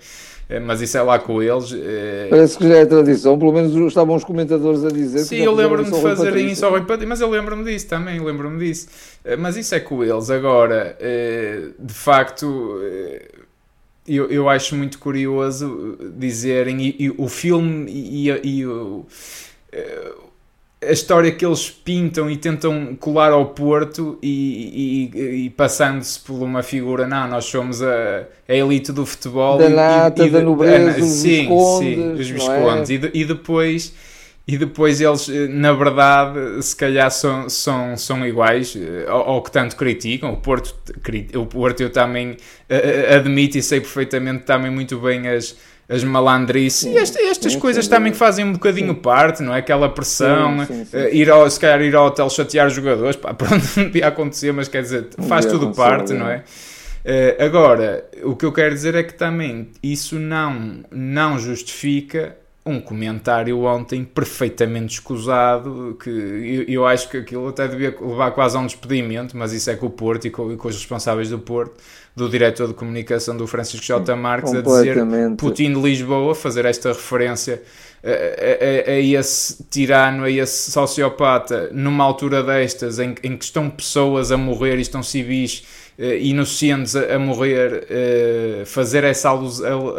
[0.53, 1.73] Eh, mas isso é lá com eles.
[1.73, 5.21] Eh, Parece que já é tradição, pelo menos estavam os comentadores a dizer.
[5.21, 8.59] Sim, eu lembro-me de fazerem isso ao Rui Patrício, mas eu lembro-me disso também, lembro-me
[8.59, 8.87] disso.
[9.25, 10.29] Eh, mas isso é com eles.
[10.29, 10.97] Agora,
[11.79, 12.81] de facto,
[14.07, 19.07] eu, eu acho muito curioso dizerem, e, e o filme e, e, e o
[20.87, 26.43] a história que eles pintam e tentam colar ao Porto e, e, e passando-se por
[26.43, 31.01] uma figura, não, nós somos a, a elite do futebol da nata, e, da nobreza,
[31.01, 33.11] os sim, viscondes, sim, os viscondes é?
[33.15, 33.95] e, depois
[34.47, 39.53] e depois eles, na verdade, se calhar são, são, são iguais eh, ao, ao que
[39.53, 40.33] tanto criticam.
[40.33, 40.75] O Porto,
[41.37, 45.57] o Porto eu também uh, admito e sei perfeitamente também muito bem as,
[45.93, 49.55] as malandrices e esta, estas sim, coisas sim, também que fazem um bocadinho parte, não
[49.55, 49.59] é?
[49.59, 53.63] Aquela pressão, uh, ir ao, se calhar ir ao hotel chatear os jogadores, pá, pronto,
[53.77, 56.45] não devia acontecer, mas quer dizer, faz tudo parte, não é?
[57.05, 62.81] Uh, agora, o que eu quero dizer é que também isso não, não justifica um
[62.81, 68.61] comentário ontem perfeitamente escusado, que eu, eu, acho que aquilo até devia levar quase a
[68.61, 71.41] um despedimento, mas isso é com o Porto e com, e com os responsáveis do
[71.41, 71.75] Porto,
[72.15, 74.15] do diretor de comunicação do Francisco J.
[74.15, 74.97] Marques, a dizer
[75.37, 77.63] Putin de Lisboa, fazer esta referência
[78.05, 83.71] a, a, a, esse tirano, a esse sociopata, numa altura destas em, em que estão
[83.71, 85.63] pessoas a morrer e estão civis
[86.21, 89.95] inocentes a, morrer, uh, fazer essa alusão,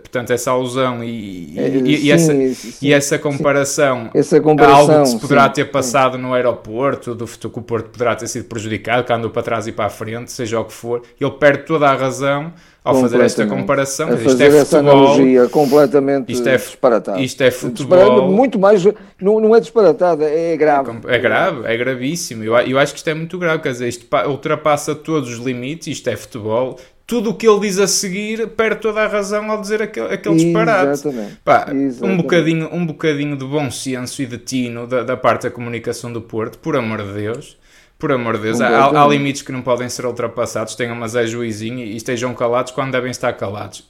[0.00, 4.98] portanto, essa alusão e, e, sim, e essa, sim, e essa comparação, essa comparação a
[4.98, 8.26] algo que se poderá sim, ter passado no aeroporto, do que o Porto poderá ter
[8.26, 11.30] sido prejudicado, que andou para trás e para a frente, seja o que for, ele
[11.32, 12.52] perde toda a razão
[12.84, 14.08] ao fazer esta comparação.
[14.08, 17.20] A fazer isto é essa futebol, analogia completamente isto é, disparatada.
[17.20, 18.30] Isto é futebol.
[18.30, 18.84] Muito mais,
[19.18, 20.92] não, não é disparatada, é grave.
[21.06, 22.44] É grave, é gravíssimo.
[22.44, 25.86] Eu, eu acho que isto é muito grave, quer dizer, isto ultrapassa todos os limites,
[25.86, 26.78] isto é futebol.
[27.06, 30.36] Tudo o que ele diz a seguir perde toda a razão ao dizer aquele, aquele
[30.36, 30.90] disparate.
[30.90, 31.38] Exatamente.
[31.44, 32.02] Pá, Exatamente.
[32.02, 36.12] Um, bocadinho, um bocadinho de bom senso e de tino da, da parte da comunicação
[36.12, 37.58] do Porto, por amor de Deus.
[37.98, 40.74] Por amor de Deus, há, há, limites que não podem ser ultrapassados.
[40.74, 43.88] Tenham mas é juizinho e estejam calados quando devem estar calados.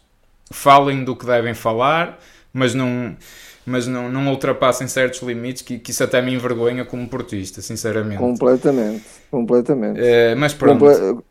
[0.50, 2.18] Falem do que devem falar,
[2.52, 3.16] mas não,
[3.66, 8.18] mas não, não ultrapassem certos limites, que, que isso até me envergonha como portista, sinceramente.
[8.18, 10.00] Completamente, completamente.
[10.00, 10.84] É, mas pronto.
[10.84, 11.24] Comple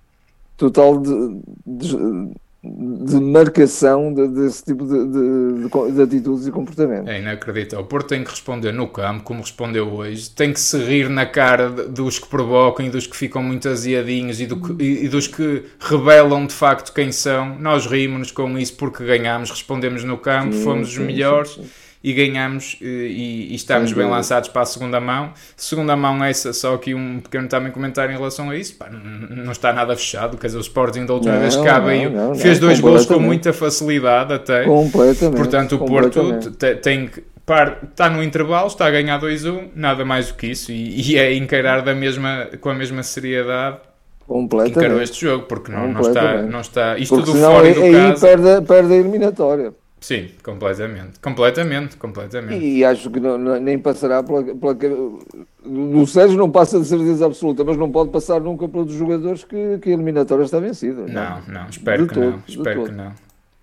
[0.57, 7.09] total de, de, de marcação de, desse tipo de, de, de, atitudes e comportamentos.
[7.09, 7.83] É inacreditável.
[7.83, 11.25] O Porto tem que responder no campo, como respondeu hoje, tem que se rir na
[11.25, 15.27] cara dos que provocam e dos que ficam muito aziadinhos e, do e, e dos
[15.27, 17.59] que revelam de facto quem são.
[17.59, 21.51] Nós rimos-nos com isso porque ganhamos, respondemos no campo, sim, fomos sim, os melhores.
[21.55, 21.65] Sim,
[22.03, 25.31] e ganhamos eh, e, e estamos bem lançados para a segunda mão.
[25.55, 29.51] Segunda mão essa, só aqui um pequeno também comentário em relação a isso, pá, não,
[29.51, 32.59] está nada fechado, quer dizer, o Sporting da última não, vez cá veio, não, fez
[32.59, 34.65] dois gols com muita facilidade até.
[34.65, 35.37] Completamente.
[35.37, 36.41] Portanto, o Porto
[36.81, 37.23] tem que
[37.89, 41.33] está no intervalo, está a ganhar 2-1, nada mais do que isso, e, e, é
[41.33, 43.77] encarar da mesma, com a mesma seriedade
[44.25, 46.97] que encarou este jogo, porque não, não, está, não está.
[46.97, 48.21] Isto porque do fora e do aí caso.
[48.21, 49.73] Perde, perde a eliminatória.
[50.03, 51.17] Sim, completamente.
[51.21, 52.61] Completamente, completamente.
[52.61, 54.75] E acho que não, nem passará pela, pela.
[55.65, 59.77] No Sérgio não passa de certeza absoluta, mas não pode passar nunca pelos jogadores que,
[59.77, 61.03] que a eliminatória está vencida.
[61.07, 62.43] Não, não, não espero de que todo, não.
[62.45, 63.13] Espero que não.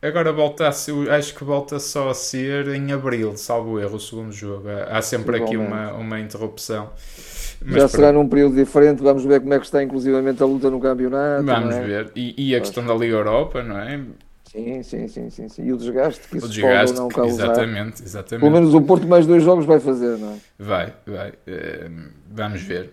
[0.01, 4.01] Agora volta a ser, acho que volta só a ser em abril, salvo erro, o
[4.01, 4.65] segundo jogo.
[4.89, 6.89] Há sempre aqui uma, uma interrupção.
[7.63, 10.71] Mas Já será num período diferente, vamos ver como é que está inclusivamente a luta
[10.71, 11.45] no campeonato.
[11.45, 11.83] Vamos é?
[11.83, 12.13] ver.
[12.17, 14.01] E, e a questão da Liga Europa, não é?
[14.51, 15.65] Sim, sim, sim, sim, sim.
[15.65, 17.45] E o desgaste que isso o desgaste, pode não causar.
[17.45, 18.41] Exatamente, exatamente.
[18.41, 20.37] Pelo menos o Porto mais dois jogos vai fazer, não é?
[20.59, 21.31] Vai, vai.
[21.31, 22.91] Uh, vamos ver.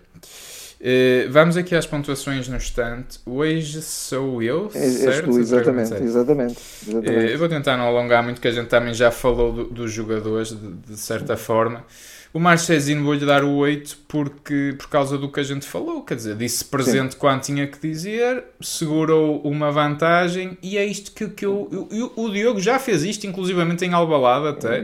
[0.80, 3.18] Uh, vamos aqui às pontuações no instante.
[3.26, 5.32] Hoje sou eu, é, certo?
[5.32, 6.60] Tu, exatamente, exatamente.
[6.86, 7.26] exatamente.
[7.26, 9.90] Uh, eu vou tentar não alongar muito, que a gente também já falou do, dos
[9.90, 11.84] jogadores, de, de certa forma.
[12.32, 16.14] O Marchezinho vou-lhe dar o 8 porque, por causa do que a gente falou, quer
[16.14, 17.18] dizer, disse presente Sim.
[17.18, 22.30] quando tinha que dizer, segurou uma vantagem e é isto que, que eu, eu, O
[22.30, 24.82] Diogo já fez isto, inclusivamente em Albalada até.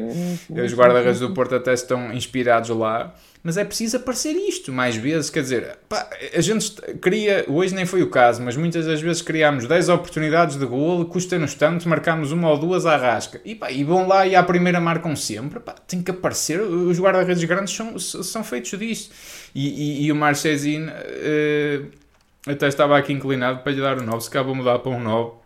[0.48, 5.28] Os guarda-redes do Porto até estão inspirados lá mas é preciso aparecer isto mais vezes.
[5.28, 9.20] Quer dizer, pá, a gente cria, hoje nem foi o caso, mas muitas das vezes
[9.20, 13.42] criámos 10 oportunidades de golo, custa-nos tanto, marcamos uma ou duas à rasca.
[13.44, 15.60] E, pá, e vão lá e à primeira marcam sempre.
[15.60, 16.58] Pá, tem que aparecer.
[16.58, 19.14] Os guarda-redes grandes são, são feitos disto.
[19.54, 21.90] E, e, e o Marchesin uh,
[22.46, 25.00] até estava aqui inclinado para lhe dar o um 9, se cá mudar para um
[25.00, 25.44] 9.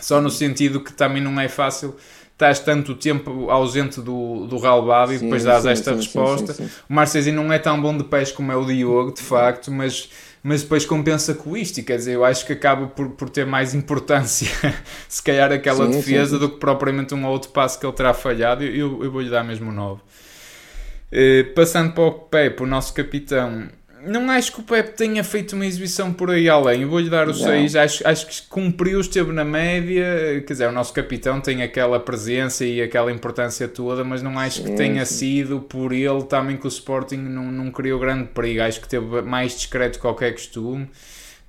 [0.00, 1.96] Só no sentido que também não é fácil
[2.38, 6.52] estás tanto tempo ausente do, do ralbado e depois dás sim, esta sim, resposta.
[6.54, 9.72] Sim, o Marcesi não é tão bom de pés como é o Diogo, de facto,
[9.72, 10.08] mas,
[10.40, 11.80] mas depois compensa com isto.
[11.80, 14.48] E quer dizer, eu acho que acaba por, por ter mais importância,
[15.08, 18.62] se calhar, aquela defesa do que propriamente um outro passo que ele terá falhado.
[18.62, 20.00] Eu, eu, eu vou-lhe dar mesmo 9.
[20.00, 23.66] Uh, passando para o Pepe, o nosso capitão,
[24.08, 26.82] não acho que o Pep tenha feito uma exibição por aí além.
[26.82, 27.76] Eu vou-lhe dar o 6.
[27.76, 30.42] Acho, acho que cumpriu, esteve na média.
[30.46, 34.62] Quer dizer, o nosso capitão tem aquela presença e aquela importância toda, mas não acho
[34.62, 35.14] sim, que tenha sim.
[35.14, 38.62] sido por ele também que o Sporting não, não criou grande perigo.
[38.62, 40.88] Acho que teve mais discreto que qualquer costume.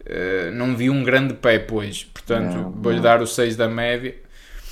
[0.02, 2.08] Uh, não vi um grande Pep hoje.
[2.13, 4.15] Portanto, vou-lhe dar o 6 da média.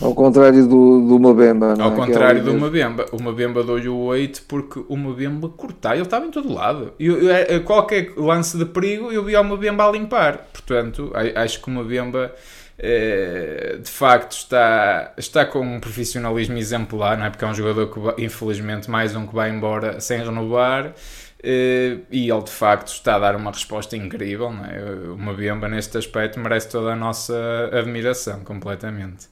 [0.01, 1.75] Ao contrário do, do Mabemba.
[1.79, 1.95] Ao é?
[1.95, 3.05] contrário do Mabemba.
[3.12, 6.93] O Mabemba deu-lhe o 8 porque o Mabemba cortar, ele estava em todo lado.
[6.99, 10.47] Eu, eu, é, qualquer lance de perigo eu vi o Mabemba a limpar.
[10.53, 12.31] Portanto, acho que o Mabemba
[12.77, 17.29] é, de facto está, está com um profissionalismo exemplar, não é?
[17.31, 20.93] Porque é um jogador que, infelizmente, mais um que vai embora sem renovar.
[21.39, 24.52] Uh, e ele de facto está a dar uma resposta incrível.
[24.52, 24.82] Não é?
[25.12, 29.28] Uma Bemba neste aspecto merece toda a nossa admiração, completamente.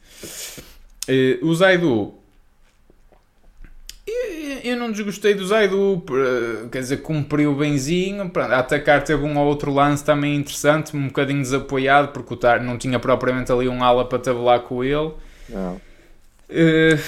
[1.10, 2.14] Uh, o Zaidu.
[4.64, 6.04] Eu não desgostei do Zaidu,
[6.72, 8.32] quer dizer, cumpriu benzinho.
[8.36, 12.64] A atacar teve um ou outro lance também interessante, um bocadinho desapoiado, porque o Tar
[12.64, 15.12] não tinha propriamente ali um ala para tabular com ele.
[15.50, 15.82] Não.
[16.50, 17.00] Uh,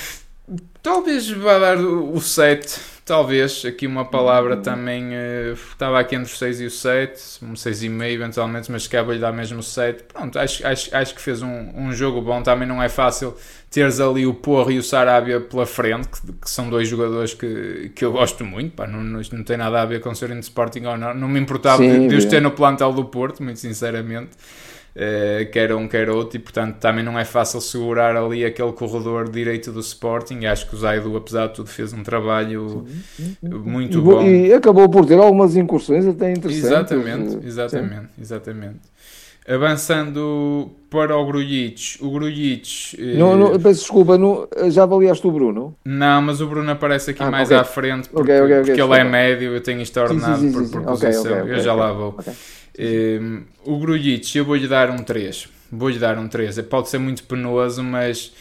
[0.88, 6.36] talvez vá dar o 7 Talvez, aqui uma palavra também, uh, estava aqui entre o
[6.36, 10.04] 6 e o 7, um 6,5 eventualmente, mas se lhe dar mesmo o 7.
[10.04, 13.34] Pronto, acho, acho, acho que fez um, um jogo bom, também não é fácil
[13.72, 17.94] teres ali o Porro e o Sarabia pela frente, que, que, são dois jogadores que,
[17.96, 20.44] que eu gosto muito, pá, não, não, não tem nada a ver com serem de
[20.44, 23.42] Sporting ou não, não me importava Sim, de, de os ter no plantel do Porto,
[23.42, 24.32] muito sinceramente.
[24.98, 29.30] Uh, quer um, quer outro, e portanto também não é fácil segurar ali aquele corredor
[29.30, 30.46] direito do Sporting.
[30.46, 32.86] Acho que o Zaidu, apesar de tudo, fez um trabalho
[33.42, 34.24] muito e, bom.
[34.24, 36.66] E acabou por ter algumas incursões até interessantes.
[36.66, 38.22] Exatamente, exatamente, Sim.
[38.22, 38.80] exatamente.
[39.50, 42.98] Avançando para o Grujic, o Grujic...
[43.16, 45.74] Não, não, peço desculpa, não, já avaliaste o Bruno?
[45.86, 47.58] Não, mas o Bruno aparece aqui ah, mais okay.
[47.58, 50.66] à frente porque, okay, okay, porque ele é médio, eu tenho isto ordenado sim, sim,
[50.66, 52.18] sim, por, por posição, eu já lá vou.
[52.80, 57.24] Um, o Grujic, eu vou-lhe dar um 3, vou-lhe dar um 3, pode ser muito
[57.24, 58.32] penoso, mas...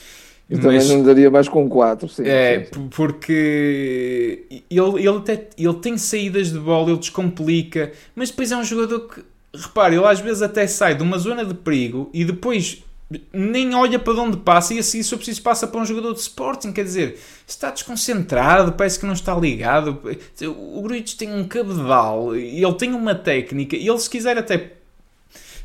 [0.49, 2.22] Eu também não daria mais com 4, sim.
[2.25, 2.88] É, sim, sim.
[2.94, 8.62] porque ele, ele, até, ele tem saídas de bola, ele descomplica, mas depois é um
[8.62, 12.85] jogador que repare, ele às vezes até sai de uma zona de perigo e depois
[13.33, 16.21] nem olha para onde passa e assim, se eu preciso, passa para um jogador de
[16.21, 16.73] Sporting.
[16.73, 20.01] Quer dizer, está desconcentrado, parece que não está ligado.
[20.75, 24.73] O Gruitch tem um cabedal, ele tem uma técnica e ele, se quiser, até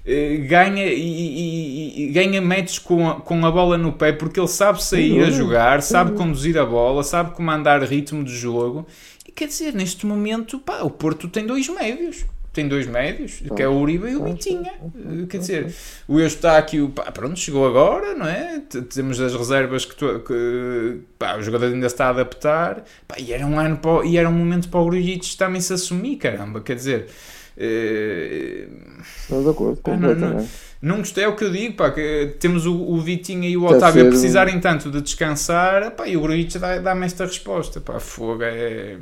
[0.05, 4.39] eh, ganha e, e, e, ganha metros com a, com a bola no pé porque
[4.39, 8.85] ele sabe sair a jogar, sabe conduzir a bola, sabe comandar ritmo de jogo.
[9.27, 13.63] E quer dizer, neste momento, pá, o Porto tem dois médios tem dois médios, que
[13.63, 14.73] é o Uribe e o Vitinha.
[15.29, 15.73] Quer dizer,
[16.07, 18.61] o Eustáquio, pá, pronto, chegou agora, não é?
[18.93, 23.31] Temos as reservas que, tu, que pá, o jogador ainda está a adaptar, pá, e
[23.31, 26.59] era um ano para, e era um momento para o Grujic também se assumir, caramba,
[26.59, 27.07] quer dizer.
[27.57, 28.67] Eh,
[29.21, 30.47] Estou de acordo, pá, não, não,
[30.81, 33.63] não gostei, é o que eu digo, pá, que temos o, o Vitinha e o
[33.63, 34.59] Otávio a precisarem um...
[34.59, 38.97] tanto de descansar, pá, e o Grujic dá-me dá esta resposta, pá, fogo, é...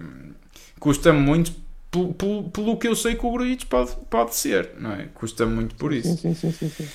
[0.79, 1.51] custa muito
[1.91, 5.07] pelo, pelo, pelo que eu sei que o Gruitch pode, pode ser, não é?
[5.13, 6.15] Custa muito por isso.
[6.17, 6.87] Sim, sim, sim, sim,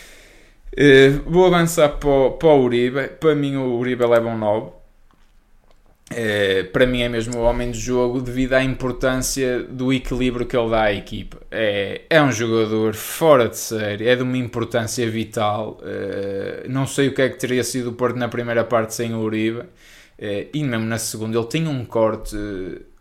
[0.77, 3.07] Uh, vou avançar para o, para o Uribe.
[3.21, 4.73] Para mim, o Uribe leva um 9.
[6.11, 10.57] Uh, para mim é mesmo o homem de jogo devido à importância do equilíbrio que
[10.57, 11.39] ele dá à equipa.
[11.49, 15.79] É, é um jogador fora de série, é de uma importância vital.
[15.81, 19.15] Uh, não sei o que é que teria sido o Porto na primeira parte sem
[19.15, 19.61] o Uribe.
[19.61, 22.37] Uh, e mesmo na segunda, ele tem um corte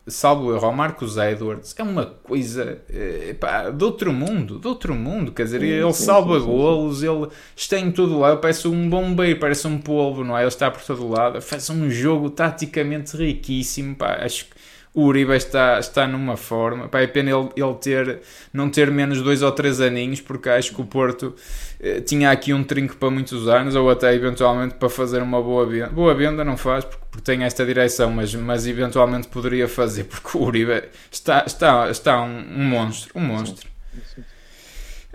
[0.06, 2.82] salvo erro, ao Marcos Edwards, é uma coisa
[3.30, 7.04] epá, de outro mundo, de outro mundo, quer dizer, sim, ele sim, salva sim, golos,
[7.04, 10.42] ele está em todo lado, parece um bombeiro, parece um polvo, não é?
[10.42, 14.63] Ele está por todo lado, faz um jogo taticamente riquíssimo, pá, acho que
[14.94, 16.88] o Uribe está, está numa forma.
[16.88, 18.22] Pá, é pena ele, ele ter,
[18.54, 21.36] não ter menos dois ou três aninhos, porque acho que o Porto
[21.80, 25.66] eh, tinha aqui um trinco para muitos anos, ou até eventualmente para fazer uma boa
[25.66, 25.90] venda.
[25.90, 30.38] Boa venda não faz, porque, porque tem esta direção, mas, mas eventualmente poderia fazer, porque
[30.38, 33.12] o Uribe está, está, está um, um monstro.
[33.16, 33.68] Um monstro.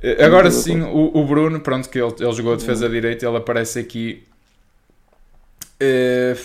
[0.02, 3.36] Eh, agora sim, o, o Bruno, pronto, que ele, ele jogou a defesa direita, ele
[3.36, 4.24] aparece aqui.
[5.80, 6.36] Uh,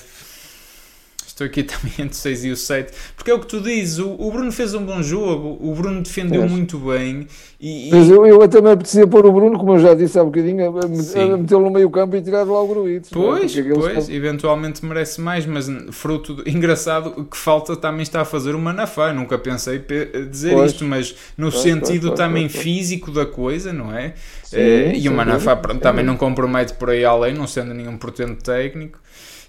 [1.33, 2.93] Estou aqui também entre o 6 e o 7.
[3.15, 6.01] Porque é o que tu dizes, o, o Bruno fez um bom jogo, o Bruno
[6.03, 7.27] defendeu muito bem.
[7.59, 10.23] E, Mas eu, eu até me apetecia pôr o Bruno, como eu já disse há
[10.23, 13.09] bocadinho, a, a metê-lo no meio campo e tirar lá o Gruito.
[13.11, 13.63] Pois, é?
[13.63, 18.59] pois, eventualmente merece mais, mas fruto do, engraçado que falta também está a fazer o
[18.59, 19.11] Manafá.
[19.11, 19.83] Nunca pensei
[20.29, 24.13] dizer pois, isto, mas no pois, sentido pois, também físico da coisa, não é?
[24.43, 27.97] Sim, uh, e o Manafá pronto, também não compromete por aí além, não sendo nenhum
[27.97, 28.99] portento técnico.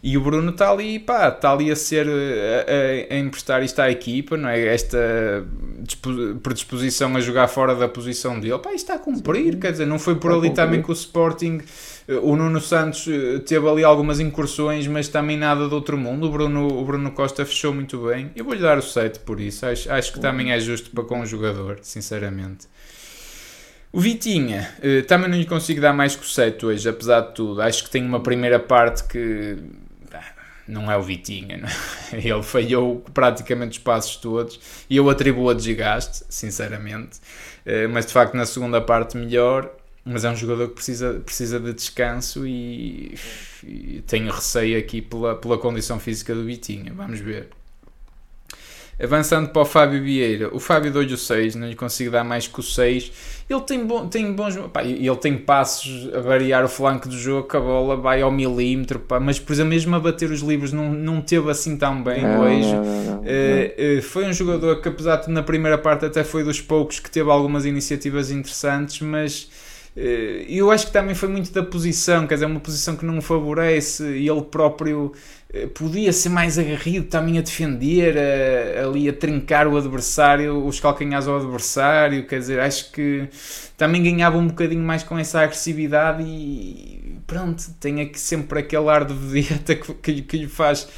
[0.07, 3.91] E o Bruno está ali, pá, está ali a ser, a, a, emprestar isto à
[3.91, 4.67] equipa, não é?
[4.67, 4.99] Esta
[6.43, 9.99] predisposição a jogar fora da posição dele, pá, isto está a cumprir, quer dizer, não
[9.99, 11.63] foi por ali também que o Sporting,
[12.07, 16.27] eh, o Nuno Santos eh, teve ali algumas incursões, mas também nada de outro mundo.
[16.27, 18.31] O Bruno, o Bruno Costa fechou muito bem.
[18.37, 21.21] Eu vou-lhe dar o 7 por isso, acho, acho que também é justo para com
[21.21, 22.67] o jogador, sinceramente.
[23.91, 27.33] O Vitinha, eh, também não lhe consigo dar mais que o 7 hoje, apesar de
[27.33, 27.63] tudo.
[27.63, 29.57] Acho que tem uma primeira parte que
[30.67, 31.73] não é o Vitinha, não é?
[32.27, 37.19] ele falhou praticamente os passos todos e eu atribuo a desgaste, sinceramente,
[37.65, 39.71] eh, mas de facto na segunda parte melhor,
[40.05, 43.19] mas é um jogador que precisa, precisa de descanso e,
[43.63, 47.49] e tenho receio aqui pela, pela condição física do Vitinha, vamos ver.
[49.03, 52.47] Avançando para o Fábio Vieira, o Fábio deu-lhe o 6, não lhe consigo dar mais
[52.47, 53.11] que o 6.
[53.51, 54.57] Ele tem, bom, tem bons.
[54.73, 59.01] Pá, ele tem passos a variar o flanco do jogo, a bola vai ao milímetro,
[59.01, 62.23] pá, mas por exemplo, mesmo a bater os livros não, não teve assim tão bem
[62.23, 62.73] não, hoje.
[62.73, 66.61] Não, não, uh, foi um jogador que, apesar de na primeira parte até foi dos
[66.61, 69.51] poucos que teve algumas iniciativas interessantes, mas
[69.97, 73.21] eh, eu acho que também foi muito da posição, quer dizer, uma posição que não
[73.21, 75.13] favorece e ele próprio
[75.53, 80.81] eh, podia ser mais agarrido também a defender, a, ali a trincar o adversário, os
[80.81, 83.29] calcanhares ao adversário, quer dizer, acho que
[83.77, 89.05] também ganhava um bocadinho mais com essa agressividade e pronto, tem aqui sempre aquele ar
[89.05, 90.89] de vedeta que, que, que lhe faz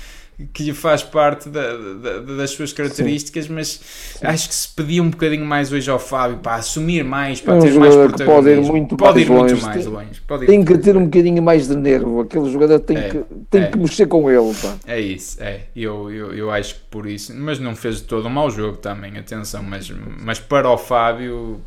[0.53, 3.53] que faz parte da, da, das suas características, Sim.
[3.55, 4.27] mas Sim.
[4.27, 7.57] acho que se pedia um bocadinho mais hoje ao Fábio para assumir mais, para é
[7.57, 8.27] um ter mais protagonismo.
[8.27, 9.55] Pode ir muito, pode ir longe.
[9.55, 10.21] muito mais longe.
[10.27, 12.21] Pode tem que ter um bocadinho mais de nervo.
[12.21, 13.67] Aquele jogador tem, é, que, tem é.
[13.69, 14.55] que mexer com ele.
[14.61, 14.77] Pá.
[14.87, 15.63] É isso, é.
[15.75, 19.17] Eu, eu, eu acho que por isso, mas não fez todo um mau jogo também,
[19.17, 21.63] atenção, mas, mas para o Fábio,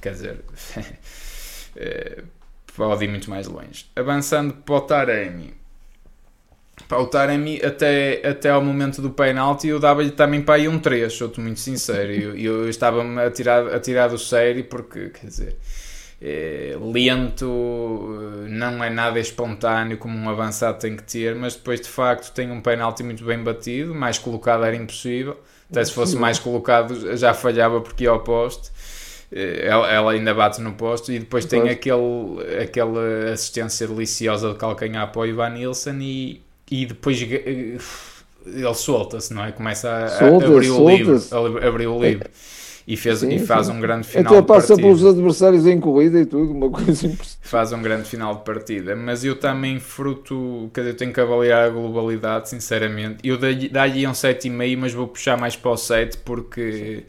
[0.00, 0.36] quer dizer.
[1.78, 2.22] Eh,
[2.74, 3.86] pode ir muito mais longe.
[3.94, 5.52] Avançando para o Taremi,
[6.88, 10.78] Pá, o Taremi até, até ao momento do penalti eu dava-lhe também para aí um
[10.78, 12.12] 3, sou-te muito sincero.
[12.12, 15.56] Eu, eu estava-me a tirar, a tirar do sério porque, quer dizer,
[16.22, 17.46] é, lento,
[18.48, 22.50] não é nada espontâneo como um avançado tem que ter, mas depois de facto tem
[22.50, 25.38] um penalti muito bem batido, mais colocado era impossível.
[25.70, 28.70] Até se fosse mais colocado já falhava porque ia ao poste.
[29.32, 34.54] Eh, ela, ela, ainda bate no posto e depois tem aquele, aquela assistência deliciosa de
[34.56, 37.76] calcanhar para o Ivan Nilsson e, e depois eh,
[38.46, 39.52] ele solta-se, não é?
[39.52, 42.28] Começa a, solta, a abrir, o livro, a abrir o livro.
[42.86, 43.72] E, fez, sim, e faz sim.
[43.72, 47.38] um grande final Até passa pelos adversários em corrida e tudo, uma coisa impressionante.
[47.42, 48.94] Faz um grande final de partida.
[48.94, 53.18] Mas eu também fruto, quer dizer, eu tenho que avaliar a globalidade, sinceramente.
[53.28, 57.02] Eu dá-lhe um 7,5, mas vou puxar mais para o 7 porque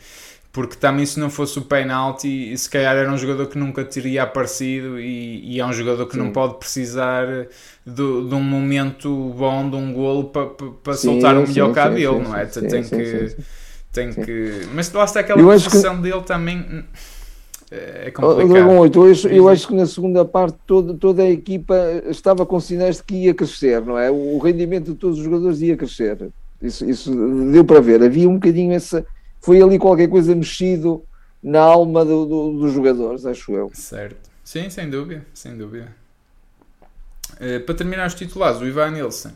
[0.51, 4.23] porque também se não fosse o penalti, se calhar era um jogador que nunca teria
[4.23, 6.19] aparecido e, e é um jogador que sim.
[6.19, 7.27] não pode precisar
[7.85, 11.89] de, de, um momento bom, de um golo para pa, pa soltar o melhor cá
[11.89, 12.45] dele, não é?
[12.45, 13.35] tem que...
[13.91, 14.67] Tem que...
[14.75, 16.03] Mas lá está aquela posição que...
[16.03, 16.83] dele também hum,
[17.69, 18.69] é complicado.
[18.69, 21.75] 8, eu, acho, eu acho que na segunda parte toda, toda a equipa
[22.07, 24.09] estava com sinais de que ia crescer, não é?
[24.09, 26.29] O rendimento de todos os jogadores ia crescer.
[26.61, 27.11] Isso, isso
[27.51, 28.01] deu para ver.
[28.01, 29.05] Havia um bocadinho essa,
[29.41, 31.03] foi ali qualquer coisa mexido
[31.41, 33.71] na alma do, do, dos jogadores, acho eu.
[33.73, 34.29] Certo.
[34.43, 35.95] Sim, sem dúvida, sem dúvida.
[37.33, 39.31] Uh, para terminar os titulares, o Ivan Nilsson.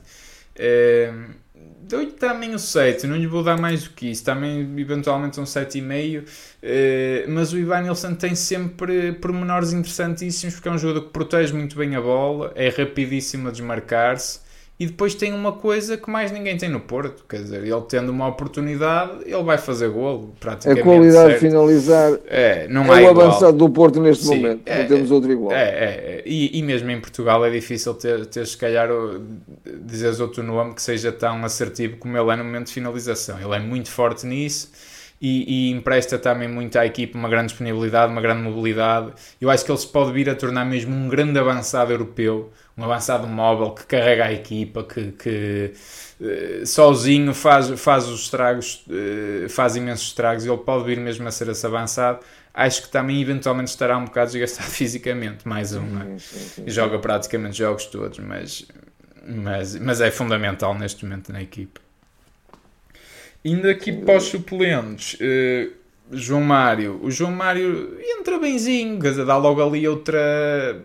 [0.56, 1.42] Uh,
[1.84, 5.44] Dou-lhe também o 7, não lhe vou dar mais do que isso, também eventualmente um
[5.44, 6.24] 7,5.
[6.24, 11.54] Uh, mas o Ivan Nilsson tem sempre pormenores interessantíssimos porque é um jogador que protege
[11.54, 14.40] muito bem a bola, é rapidíssimo a desmarcar-se
[14.82, 18.10] e depois tem uma coisa que mais ninguém tem no Porto, quer dizer, ele tendo
[18.10, 20.82] uma oportunidade, ele vai fazer golo, praticamente.
[20.82, 21.34] A qualidade certo.
[21.34, 23.28] de finalizar é, não é o igual.
[23.28, 25.52] avançado do Porto neste Sim, momento, é, não temos outro igual.
[25.52, 26.24] É, é, é.
[26.26, 28.90] E, e, mesmo em Portugal é difícil ter, ter se calhar,
[29.86, 33.40] dizeres outro nome que seja tão assertivo como ele é no momento de finalização.
[33.40, 34.72] Ele é muito forte nisso.
[35.22, 39.14] E, e, empresta também muito à equipe uma grande disponibilidade, uma grande mobilidade.
[39.40, 42.84] Eu acho que ele se pode vir a tornar mesmo um grande avançado europeu, um
[42.84, 45.74] avançado móvel que carrega a equipa, que, que
[46.20, 51.32] uh, sozinho faz, faz os estragos, uh, faz imensos estragos, ele pode vir mesmo a
[51.32, 52.22] ser esse avançado.
[52.52, 56.18] Acho que também eventualmente estará um bocado desgastado fisicamente, mais um, é?
[56.66, 58.66] joga praticamente jogos todos, mas,
[59.24, 61.80] mas, mas é fundamental neste momento na equipa.
[63.44, 65.72] Indo aqui para os suplentes, uh,
[66.12, 67.00] João Mário.
[67.02, 70.80] O João Mário entra benzinho, quer dizer, dá logo ali outra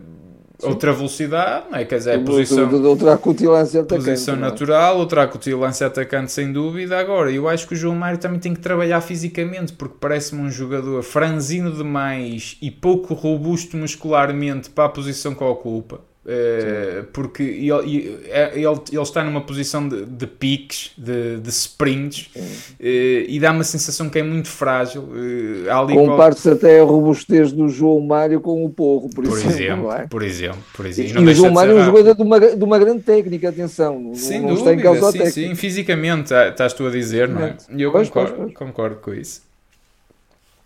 [0.59, 0.69] Sim.
[0.69, 1.85] outra velocidade, não é?
[1.85, 4.09] Quer dizer, posição, outra acutilância atacante.
[4.09, 4.37] Posição é?
[4.37, 6.97] natural, outra acutilância atacante, sem dúvida.
[6.97, 10.49] Agora, eu acho que o João Mário também tem que trabalhar fisicamente, porque parece-me um
[10.49, 16.01] jogador franzino demais e pouco robusto muscularmente para a posição que ocupa.
[16.27, 22.29] Uh, porque ele, é, ele, ele, está numa posição de, de piques, de, de sprints,
[22.35, 22.43] uh,
[22.81, 25.03] e dá uma sensação que é muito frágil.
[25.03, 26.55] Uh, Comparte-se qual...
[26.55, 29.89] até a robustez do João Mário com o Porro, por, por exemplo.
[29.89, 30.05] é?
[30.07, 31.21] Por exemplo, por exemplo.
[31.21, 34.11] E, o João Mário é um jogador de uma, de uma grande técnica, atenção.
[34.13, 37.41] Sem não dúvida, está em causa sim, sim, fisicamente, tá, estás tu a dizer, não
[37.41, 37.57] é?
[37.69, 38.57] E eu pois, concordo, pois, pois.
[38.57, 39.43] concordo com isso.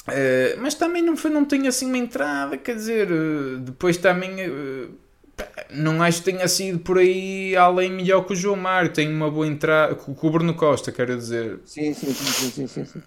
[0.07, 3.09] Uh, mas também não, foi, não tenho assim uma entrada, quer dizer,
[3.59, 4.37] depois também
[5.73, 8.91] não acho que tenha sido por aí além melhor que o João Mário.
[8.91, 9.95] Tem uma boa entrada.
[9.95, 11.59] Com o Bruno Costa, quero dizer.
[11.65, 13.01] Sim, sim, sim, sim, sim.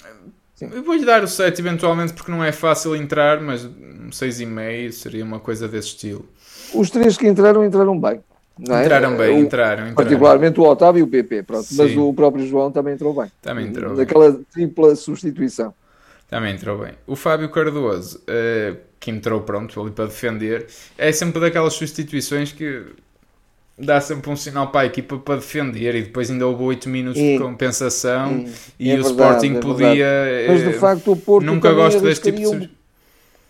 [0.61, 5.25] Eu vou-lhe dar o 7 eventualmente porque não é fácil entrar, mas um 6,5 seria
[5.25, 6.29] uma coisa desse estilo.
[6.73, 8.21] Os três que entraram, entraram bem.
[8.59, 8.85] Não é?
[8.85, 9.95] Entraram bem, entraram.
[9.95, 11.67] Particularmente o Otávio e o PP, pronto.
[11.73, 13.31] Mas o próprio João também entrou bem.
[13.43, 15.75] Também entrou Daquela tripla substituição.
[16.29, 16.95] Também entrou bem.
[17.07, 22.87] O Fábio Cardoso, uh, que entrou pronto ali para defender, é sempre daquelas substituições que
[23.79, 27.21] dá sempre um sinal para a equipa para defender e depois ainda houve 8 minutos
[27.21, 28.47] e, de compensação
[28.79, 30.07] e, e, é o verdade, Sporting é podia.
[30.49, 32.71] Mas de facto o Porto nunca gosto deste tipo de.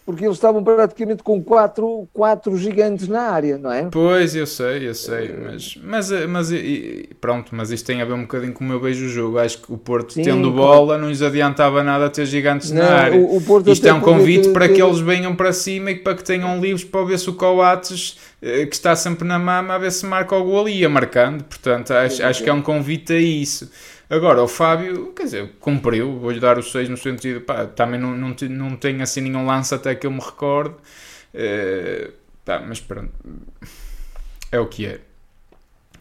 [0.05, 3.85] Porque eles estavam praticamente com quatro, quatro gigantes na área, não é?
[3.85, 6.49] Pois, eu sei, eu sei, mas, mas, mas
[7.21, 9.39] pronto, mas isto tem a ver um bocadinho com como eu vejo o jogo.
[9.39, 12.91] Acho que o Porto, Sim, tendo bola, não lhes adiantava nada ter gigantes não, na
[12.91, 13.21] área.
[13.21, 16.25] O, o isto é um convite para que eles venham para cima e para que
[16.25, 19.93] tenham livros para ver se o Coates, eh, que está sempre na mama, a ver
[19.93, 21.45] se marca o gol e ia marcando.
[21.45, 23.71] Portanto, acho, acho que é um convite a isso.
[24.09, 28.15] Agora, o Fábio, quer dizer, cumpriu, vou-lhe dar os 6 no sentido, pá, também não,
[28.15, 32.13] não, não tem assim nenhum lance até que eu me recorde, uh,
[32.45, 33.13] pá, mas pronto,
[34.53, 35.01] é o que é.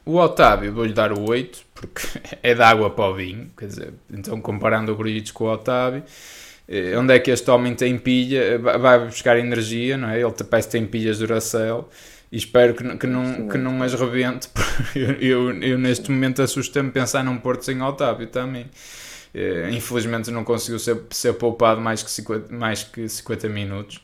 [0.06, 2.02] O Otávio, vou-lhe dar o 8, porque
[2.44, 6.04] é de água para o vinho, quer dizer, então comparando o Grujic com o Otávio,
[6.68, 10.20] uh, onde é que este homem tem pilha, vai buscar energia, não é?
[10.20, 11.88] Ele parece que tem pilhas de Duracell,
[12.34, 14.50] e espero que, que, não, que não as rebente.
[14.96, 18.64] Eu, eu, eu neste momento assusta-me pensar num Porto sem Otávio também.
[19.36, 24.02] Uh, infelizmente não conseguiu ser, ser poupado mais que 50, mais que 50 minutos.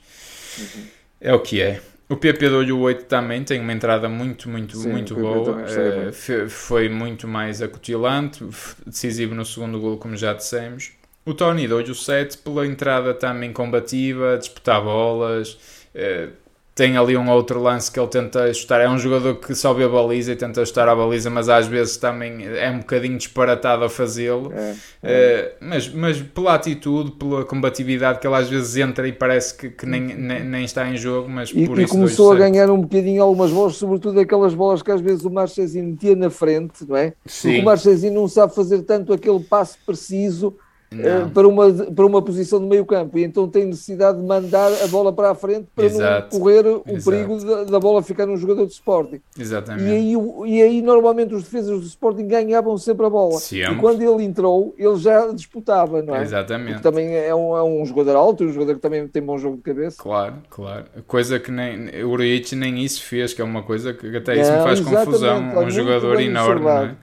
[0.59, 0.83] Uhum.
[1.19, 1.81] É o que é.
[2.07, 5.63] O PP deu-lhe o 8 também, tem uma entrada muito, muito, Sim, muito boa.
[5.63, 8.45] Uh, foi muito mais acutilante,
[8.85, 10.91] decisivo no segundo gol, como já dissemos.
[11.25, 15.53] O Tony deu-lhe o 7 pela entrada também combativa, disputar bolas.
[15.95, 16.48] Uh,
[16.79, 18.79] tem ali um outro lance que ele tenta chutar.
[18.79, 21.97] É um jogador que sobe a baliza e tenta chutar a baliza, mas às vezes
[21.97, 24.53] também é um bocadinho disparatado a fazê-lo.
[24.53, 25.57] É, é.
[25.61, 29.69] Uh, mas, mas pela atitude, pela combatividade que ele às vezes entra e parece que,
[29.69, 32.79] que nem, nem, nem, está em jogo, mas e, por e começou a ganhar um
[32.79, 36.95] bocadinho algumas bolas, sobretudo aquelas bolas que às vezes o Marchezinho metia na frente, não
[36.95, 37.11] é?
[37.25, 37.49] Sim.
[37.49, 40.55] Porque o Marchezinho não sabe fazer tanto aquele passo preciso
[40.93, 44.71] uh, para, uma, para uma posição de meio campo e então tem necessidade de mandar
[44.83, 46.33] a bola para a frente para Exato.
[46.35, 47.05] não correr o Exato.
[47.05, 49.21] perigo da, da, bola ficar num jogador de Sporting.
[49.37, 49.89] Exatamente.
[49.89, 50.13] E aí,
[50.45, 53.39] e aí normalmente os defesas do Sporting ganhavam sempre a bola.
[53.39, 53.73] Sempre.
[53.73, 56.21] E quando ele entrou, ele já disputava, não é?
[56.21, 56.73] Exatamente.
[56.73, 59.57] Porque também é um, é um jogador alto, um jogador que também tem bom jogo
[59.57, 59.97] de cabeça.
[60.01, 60.85] Claro, claro.
[61.07, 64.51] Coisa que nem o Uriich nem isso fez, que é uma coisa que até isso
[64.51, 65.39] me faz confusão.
[65.59, 66.95] Um jogador enorme, não é?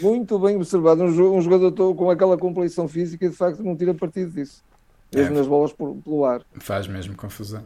[0.00, 1.04] Muito bem observado.
[1.04, 4.62] Um, jogador com aquela complexão física, de facto, não tira partido disso.
[5.14, 5.38] Mesmo é.
[5.38, 6.42] nas bolas por, pelo ar.
[6.58, 7.64] Faz mesmo confusão.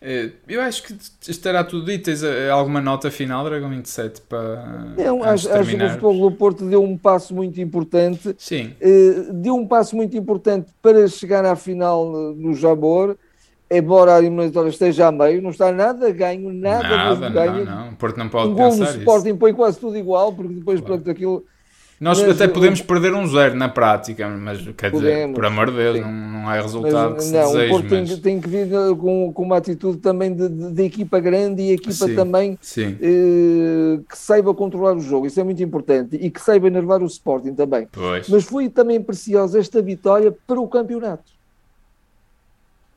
[0.00, 0.96] Eh, eu acho que
[1.28, 2.04] estará tudo dito.
[2.04, 4.94] Tens eh, alguma nota final, Dragão 27, para.
[4.96, 8.34] Não, acho, acho, que o Futebol do Porto deu um passo muito importante.
[8.38, 8.74] Sim.
[8.80, 13.16] Uh, deu um passo muito importante para chegar à final no Jabor.
[13.70, 17.64] Embora a eliminatória esteja a meio, não está nada ganho, nada, nada ganho.
[17.66, 17.88] Não, não.
[17.90, 18.94] O Porto não pode um pensar.
[18.94, 21.02] O Sporting põe quase tudo igual, porque depois, claro.
[21.02, 21.44] pronto, aquilo
[22.00, 25.68] nós mas, até podemos perder um zero na prática, mas quer podemos, dizer, por amor
[25.68, 28.08] de Deus, não, não é resultado mas, que se não, deseje, o Porto mas...
[28.08, 31.72] tem, tem, que vir com, com uma atitude também de, de, de equipa grande e
[31.72, 32.96] equipa sim, também sim.
[33.00, 37.06] Eh, que saiba controlar o jogo, isso é muito importante, e que saiba enervar o
[37.06, 37.88] Sporting também.
[37.90, 38.28] Pois.
[38.28, 41.32] Mas foi também preciosa esta vitória para o campeonato.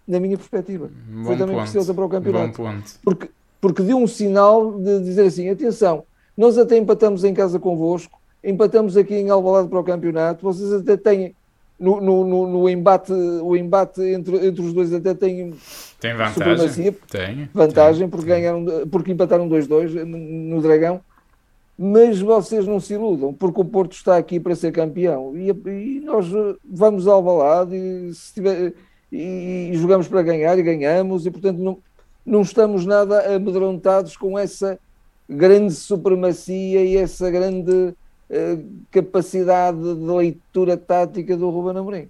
[0.08, 0.91] Na minha perspectiva.
[1.08, 1.64] Bom foi também ponto.
[1.64, 2.62] preciosa para o campeonato.
[3.04, 3.30] Porque,
[3.60, 6.04] porque deu um sinal de dizer assim: atenção,
[6.38, 10.98] nós até empatamos em casa convosco empatamos aqui em Alvalade para o campeonato, vocês até
[10.98, 11.36] têm
[11.82, 15.52] no, no, no, no, embate, o embate entre, entre os dois até tem,
[16.00, 18.28] tem vantagem, tem, vantagem tem, porque.
[18.28, 21.02] Ganharam, porque empataram 2-2 no, Dragão,
[21.76, 25.36] mas vocês não se iludam, porque o Porto está aqui para ser campeão.
[25.36, 26.28] E, e nós
[26.64, 28.74] vamos ao Alvalade e, tiver,
[29.12, 31.26] e, e, jogamos para ganhar e ganhamos.
[31.26, 31.80] E portanto não,
[32.24, 34.78] não estamos nada amedrontados com essa
[35.28, 37.96] grande supremacia e essa grande
[38.92, 42.10] capacidade de leitura tática do Ruben Amorim.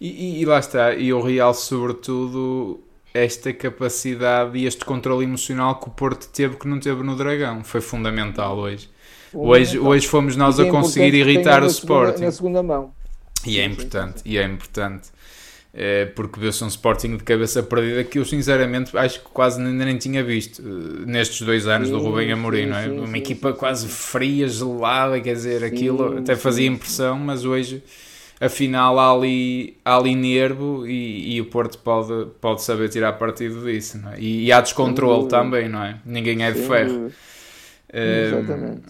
[0.00, 2.80] E, e, e, lá está, e o Real sobretudo
[3.14, 7.64] esta capacidade e este controle emocional que o Porto teve que não teve no Dragão,
[7.64, 8.90] foi fundamental hoje.
[9.32, 12.24] Hoje, hoje fomos nós a conseguir irritar o Sporting.
[12.24, 12.92] Na segunda mão.
[13.44, 15.08] E é importante, e é importante.
[15.78, 19.74] É, porque viu-se um Sporting de cabeça perdida que eu sinceramente acho que quase nem,
[19.74, 22.84] nem tinha visto uh, nestes dois anos sim, do Rubem Amorim, sim, não é?
[22.84, 27.82] Sim, Uma equipa quase fria, gelada, quer dizer, aquilo até fazia impressão, mas hoje
[28.40, 33.62] afinal há ali, há ali nervo e, e, o Porto pode, pode saber tirar partido
[33.62, 34.18] disso, é?
[34.18, 35.96] E, e há descontrole também, não é?
[36.06, 37.12] Ninguém é de ferro.
[37.92, 38.82] Exatamente.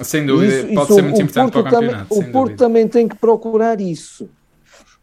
[0.00, 2.08] Sem dúvida, isso, pode isso, ser muito importante Porto para o campeonato.
[2.08, 2.64] Também, o Porto dúvida.
[2.64, 4.30] também tem que procurar isso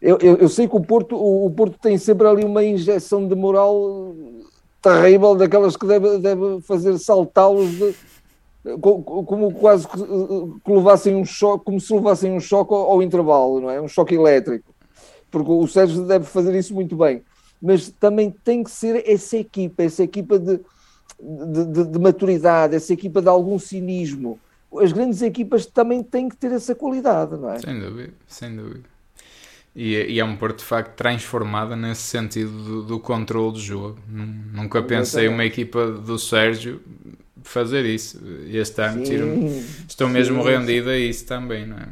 [0.00, 3.28] eu, eu, eu, sei que o Porto, o, o, Porto tem sempre ali uma injeção
[3.28, 4.14] de moral
[4.80, 7.68] terrível, daquelas que deve, deve fazer saltá-los
[8.80, 13.60] como quase que, que, levassem um choque, como se levassem um choque ao, ao, intervalo,
[13.60, 13.80] não é?
[13.80, 14.74] Um choque elétrico.
[15.30, 17.22] Porque o Sérgio deve fazer isso muito bem.
[17.62, 20.60] Mas também tem que ser essa equipa, essa equipa de,
[21.18, 24.38] de, de, de maturidade, essa equipa de algum cinismo.
[24.78, 27.58] As grandes equipas também têm que ter essa qualidade, não é?
[27.58, 28.84] Sem dúvida, sem dúvida.
[29.74, 33.98] E, e, é um Porto de facto transformado nesse sentido do, do controle do jogo.
[34.08, 36.80] Nunca pensei uma equipa do Sérgio
[37.42, 38.20] fazer isso.
[38.46, 41.88] E este ano sim, estou sim, mesmo rendido a isso também, não é?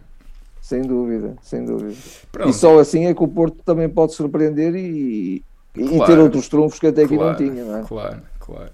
[0.60, 1.96] Sem dúvida, sem dúvida.
[2.30, 2.50] Pronto.
[2.50, 6.48] E só assim é que o Porto também pode surpreender e, claro, e ter outros
[6.48, 7.82] trunfos que até aqui claro, não tinha, não é?
[7.84, 8.72] Claro, claro.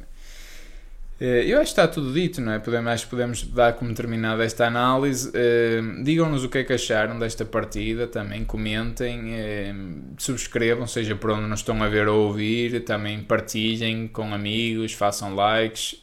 [1.24, 2.58] Eh, eu acho que está tudo dito, não é?
[2.58, 5.30] Podemos, acho que podemos dar como terminada esta análise.
[5.30, 11.30] Uh, Digam-nos o que é que acharam desta partida, também comentem, uh, subscrevam, seja por
[11.30, 15.98] onde nos estão a ver ou ouvir, também partilhem com amigos, façam likes,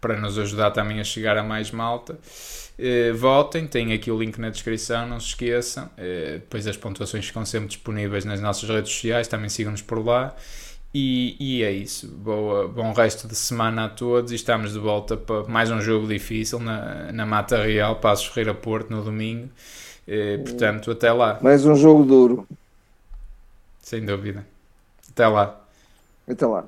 [0.00, 2.16] para nos ajudar também a chegar a mais malta.
[3.16, 5.90] votem, tem aqui o link na descrição, não se esqueçam.
[6.34, 10.36] depois as pontuações ficam sempre disponíveis nas nossas redes sociais, também sigam-nos por lá.
[10.94, 12.08] E, e, é isso.
[12.08, 16.06] Boa, bom resto de semana a todos e estamos de volta para mais um jogo
[16.06, 19.48] difícil na, na Mata Real, Passos Ferreira Porto, no domingo.
[20.06, 21.38] E, portanto, até lá.
[21.42, 22.48] Mais um jogo duro.
[23.82, 24.46] Sem dúvida.
[25.10, 25.60] Até lá.
[26.26, 26.64] Até lá.